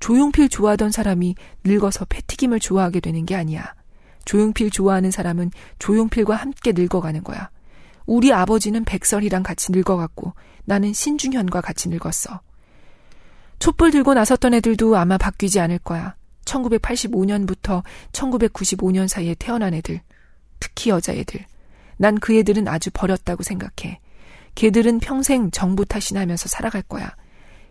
조용필 0.00 0.48
좋아하던 0.48 0.90
사람이 0.90 1.34
늙어서 1.64 2.04
패튀김을 2.04 2.60
좋아하게 2.60 3.00
되는 3.00 3.24
게 3.24 3.36
아니야. 3.36 3.74
조용필 4.24 4.70
좋아하는 4.70 5.10
사람은 5.10 5.50
조용필과 5.78 6.34
함께 6.34 6.72
늙어가는 6.72 7.22
거야. 7.22 7.50
우리 8.06 8.32
아버지는 8.32 8.84
백설이랑 8.84 9.42
같이 9.42 9.70
늙어갔고 9.72 10.34
나는 10.64 10.92
신중현과 10.92 11.60
같이 11.60 11.88
늙었어. 11.88 12.40
촛불 13.58 13.92
들고 13.92 14.14
나섰던 14.14 14.54
애들도 14.54 14.96
아마 14.96 15.18
바뀌지 15.18 15.60
않을 15.60 15.78
거야. 15.78 16.16
1985년부터 16.44 17.84
1995년 18.10 19.06
사이에 19.06 19.36
태어난 19.38 19.72
애들. 19.74 20.00
특히 20.58 20.90
여자애들. 20.90 21.44
난 21.96 22.16
그 22.18 22.36
애들은 22.36 22.68
아주 22.68 22.90
버렸다고 22.92 23.42
생각해. 23.42 24.00
걔들은 24.54 25.00
평생 25.00 25.50
정부 25.50 25.84
탓이나 25.84 26.20
하면서 26.20 26.48
살아갈 26.48 26.82
거야. 26.82 27.14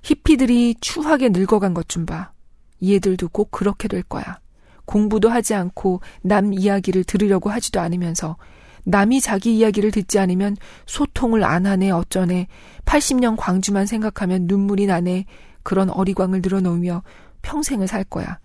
히피들이 0.03 0.75
추하게 0.81 1.29
늙어간 1.29 1.73
것 1.73 1.87
좀 1.87 2.05
봐. 2.05 2.31
이 2.79 2.95
애들도 2.95 3.29
꼭 3.29 3.51
그렇게 3.51 3.87
될 3.87 4.01
거야. 4.03 4.39
공부도 4.85 5.29
하지 5.29 5.53
않고 5.53 6.01
남 6.23 6.53
이야기를 6.53 7.03
들으려고 7.03 7.49
하지도 7.49 7.79
않으면서 7.79 8.37
남이 8.83 9.21
자기 9.21 9.55
이야기를 9.57 9.91
듣지 9.91 10.17
않으면 10.17 10.57
소통을 10.87 11.43
안 11.43 11.67
하네 11.67 11.91
어쩌네 11.91 12.47
80년 12.85 13.35
광주만 13.37 13.85
생각하면 13.85 14.47
눈물이 14.47 14.87
나네 14.87 15.25
그런 15.61 15.91
어리광을 15.91 16.41
늘어놓으며 16.41 17.03
평생을 17.43 17.87
살 17.87 18.03
거야. 18.03 18.39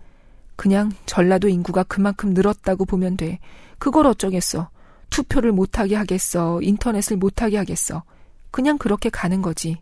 그냥 0.55 0.91
전라도 1.07 1.47
인구가 1.49 1.83
그만큼 1.83 2.33
늘었다고 2.35 2.85
보면 2.85 3.17
돼. 3.17 3.39
그걸 3.79 4.05
어쩌겠어. 4.05 4.69
투표를 5.09 5.51
못하게 5.51 5.95
하겠어. 5.95 6.61
인터넷을 6.61 7.17
못하게 7.17 7.57
하겠어. 7.57 8.03
그냥 8.51 8.77
그렇게 8.77 9.09
가는 9.09 9.41
거지. 9.41 9.77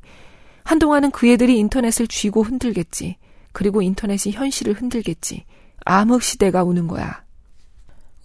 한동안은 0.63 1.11
그 1.11 1.27
애들이 1.27 1.57
인터넷을 1.59 2.07
쥐고 2.07 2.43
흔들겠지. 2.43 3.17
그리고 3.51 3.81
인터넷이 3.81 4.33
현실을 4.33 4.73
흔들겠지. 4.73 5.45
암흑 5.85 6.23
시대가 6.23 6.63
오는 6.63 6.87
거야. 6.87 7.23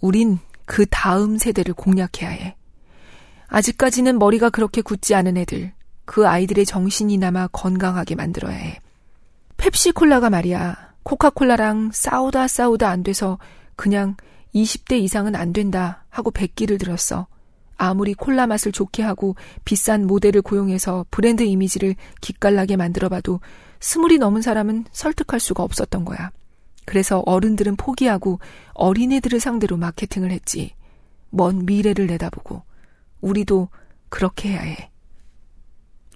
우린 0.01 0.39
그 0.65 0.85
다음 0.89 1.37
세대를 1.37 1.73
공략해야 1.73 2.29
해. 2.29 2.55
아직까지는 3.47 4.17
머리가 4.17 4.49
그렇게 4.49 4.81
굳지 4.81 5.13
않은 5.15 5.37
애들, 5.37 5.73
그 6.05 6.27
아이들의 6.27 6.65
정신이나마 6.65 7.47
건강하게 7.47 8.15
만들어야 8.15 8.55
해. 8.55 8.79
펩시콜라가 9.57 10.29
말이야. 10.29 10.91
코카콜라랑 11.03 11.91
싸우다 11.93 12.47
싸우다 12.47 12.89
안 12.89 13.03
돼서 13.03 13.37
그냥 13.75 14.15
20대 14.53 14.99
이상은 14.99 15.35
안 15.35 15.53
된다 15.53 16.03
하고 16.09 16.31
백기를 16.31 16.77
들었어. 16.77 17.27
아무리 17.77 18.13
콜라 18.13 18.45
맛을 18.45 18.71
좋게 18.71 19.01
하고 19.01 19.35
비싼 19.65 20.05
모델을 20.05 20.41
고용해서 20.43 21.05
브랜드 21.09 21.43
이미지를 21.43 21.95
기깔나게 22.21 22.75
만들어봐도 22.75 23.39
스물이 23.79 24.19
넘은 24.19 24.41
사람은 24.41 24.85
설득할 24.91 25.39
수가 25.39 25.63
없었던 25.63 26.05
거야. 26.05 26.31
그래서 26.85 27.23
어른들은 27.25 27.77
포기하고 27.77 28.39
어린애들을 28.73 29.39
상대로 29.39 29.77
마케팅을 29.77 30.31
했지. 30.31 30.75
먼 31.31 31.65
미래를 31.65 32.07
내다보고 32.07 32.63
우리도 33.21 33.69
그렇게 34.09 34.49
해야 34.49 34.61
해. 34.61 34.91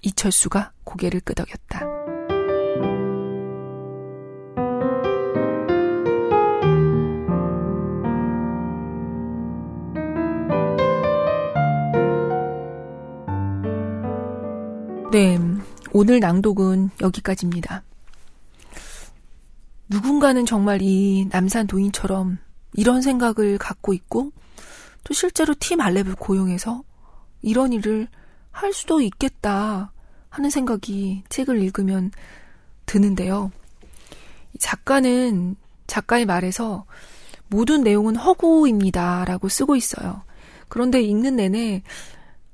이철수가 0.02 0.72
고개를 0.84 1.20
끄덕였다. 1.20 1.95
오늘 15.98 16.20
낭독은 16.20 16.90
여기까지입니다. 17.00 17.82
누군가는 19.88 20.44
정말 20.44 20.82
이 20.82 21.26
남산 21.30 21.66
도인처럼 21.66 22.36
이런 22.74 23.00
생각을 23.00 23.56
갖고 23.56 23.94
있고 23.94 24.30
또 25.04 25.14
실제로 25.14 25.54
팀 25.58 25.80
알렙을 25.80 26.16
고용해서 26.16 26.82
이런 27.40 27.72
일을 27.72 28.08
할 28.50 28.74
수도 28.74 29.00
있겠다 29.00 29.90
하는 30.28 30.50
생각이 30.50 31.24
책을 31.30 31.62
읽으면 31.62 32.10
드는데요. 32.84 33.50
작가는 34.58 35.56
작가의 35.86 36.26
말에서 36.26 36.84
모든 37.48 37.82
내용은 37.82 38.16
허구입니다 38.16 39.24
라고 39.24 39.48
쓰고 39.48 39.76
있어요. 39.76 40.24
그런데 40.68 41.00
읽는 41.00 41.36
내내 41.36 41.82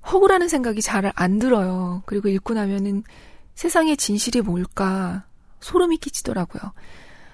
허구라는 0.06 0.46
생각이 0.46 0.80
잘 0.80 1.10
안 1.16 1.40
들어요. 1.40 2.04
그리고 2.06 2.28
읽고 2.28 2.54
나면은 2.54 3.02
세상의 3.54 3.96
진실이 3.96 4.42
뭘까 4.42 5.24
소름이 5.60 5.98
끼치더라고요. 5.98 6.72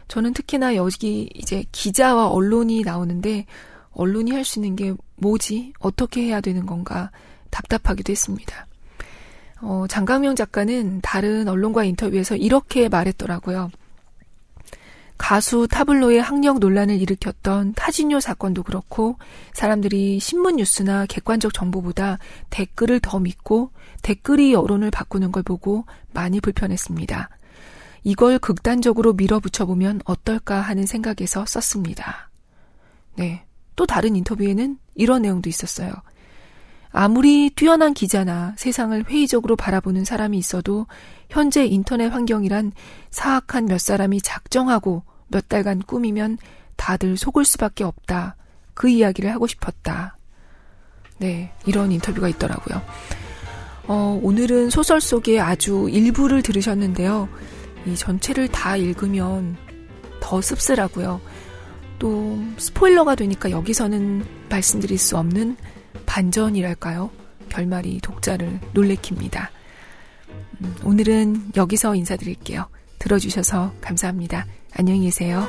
저는 0.08 0.32
특히나 0.34 0.74
여기 0.74 1.28
이제 1.34 1.64
기자와 1.72 2.28
언론이 2.28 2.82
나오는데 2.82 3.46
언론이 3.92 4.32
할 4.32 4.44
수 4.44 4.58
있는 4.58 4.76
게 4.76 4.94
뭐지? 5.16 5.72
어떻게 5.80 6.22
해야 6.22 6.40
되는 6.40 6.66
건가? 6.66 7.10
답답하기도 7.50 8.10
했습니다. 8.12 8.66
어, 9.60 9.86
장강명 9.88 10.36
작가는 10.36 11.00
다른 11.02 11.48
언론과 11.48 11.84
인터뷰에서 11.84 12.36
이렇게 12.36 12.88
말했더라고요. 12.88 13.70
가수 15.18 15.66
타블로의 15.68 16.22
학력 16.22 16.60
논란을 16.60 17.00
일으켰던 17.02 17.74
타진요 17.74 18.20
사건도 18.20 18.62
그렇고 18.62 19.18
사람들이 19.52 20.20
신문 20.20 20.56
뉴스나 20.56 21.06
객관적 21.06 21.52
정보보다 21.52 22.18
댓글을 22.50 23.00
더 23.00 23.18
믿고 23.18 23.72
댓글이 24.02 24.52
여론을 24.52 24.90
바꾸는 24.90 25.32
걸 25.32 25.42
보고 25.42 25.84
많이 26.12 26.40
불편했습니다. 26.40 27.28
이걸 28.04 28.38
극단적으로 28.38 29.12
밀어붙여보면 29.12 30.02
어떨까 30.04 30.60
하는 30.60 30.86
생각에서 30.86 31.44
썼습니다. 31.44 32.30
네. 33.16 33.44
또 33.76 33.86
다른 33.86 34.16
인터뷰에는 34.16 34.78
이런 34.94 35.22
내용도 35.22 35.48
있었어요. 35.48 35.92
아무리 36.90 37.50
뛰어난 37.50 37.94
기자나 37.94 38.54
세상을 38.56 39.04
회의적으로 39.08 39.56
바라보는 39.56 40.04
사람이 40.04 40.38
있어도 40.38 40.86
현재 41.28 41.66
인터넷 41.66 42.08
환경이란 42.08 42.72
사악한 43.10 43.66
몇 43.66 43.80
사람이 43.80 44.22
작정하고 44.22 45.02
몇 45.28 45.48
달간 45.48 45.80
꾸미면 45.80 46.38
다들 46.76 47.16
속을 47.16 47.44
수밖에 47.44 47.84
없다. 47.84 48.36
그 48.74 48.88
이야기를 48.88 49.32
하고 49.32 49.46
싶었다. 49.46 50.16
네, 51.18 51.52
이런 51.66 51.92
인터뷰가 51.92 52.28
있더라고요. 52.28 52.80
어, 53.88 54.20
오늘은 54.22 54.70
소설 54.70 55.00
속의 55.00 55.40
아주 55.40 55.88
일부를 55.90 56.42
들으셨는데요. 56.42 57.28
이 57.86 57.94
전체를 57.96 58.48
다 58.48 58.76
읽으면 58.76 59.56
더 60.20 60.40
씁쓸하고요. 60.40 61.20
또 61.98 62.38
스포일러가 62.58 63.14
되니까 63.14 63.50
여기서는 63.50 64.24
말씀드릴 64.48 64.98
수 64.98 65.16
없는 65.18 65.56
반전이랄까요? 66.06 67.10
결말이 67.48 68.00
독자를 68.00 68.60
놀래킵니다. 68.74 69.48
음, 70.60 70.76
오늘은 70.84 71.52
여기서 71.56 71.94
인사드릴게요. 71.94 72.66
들어주셔서 72.98 73.72
감사합니다. 73.80 74.46
안녕히 74.74 75.02
계세요. 75.02 75.46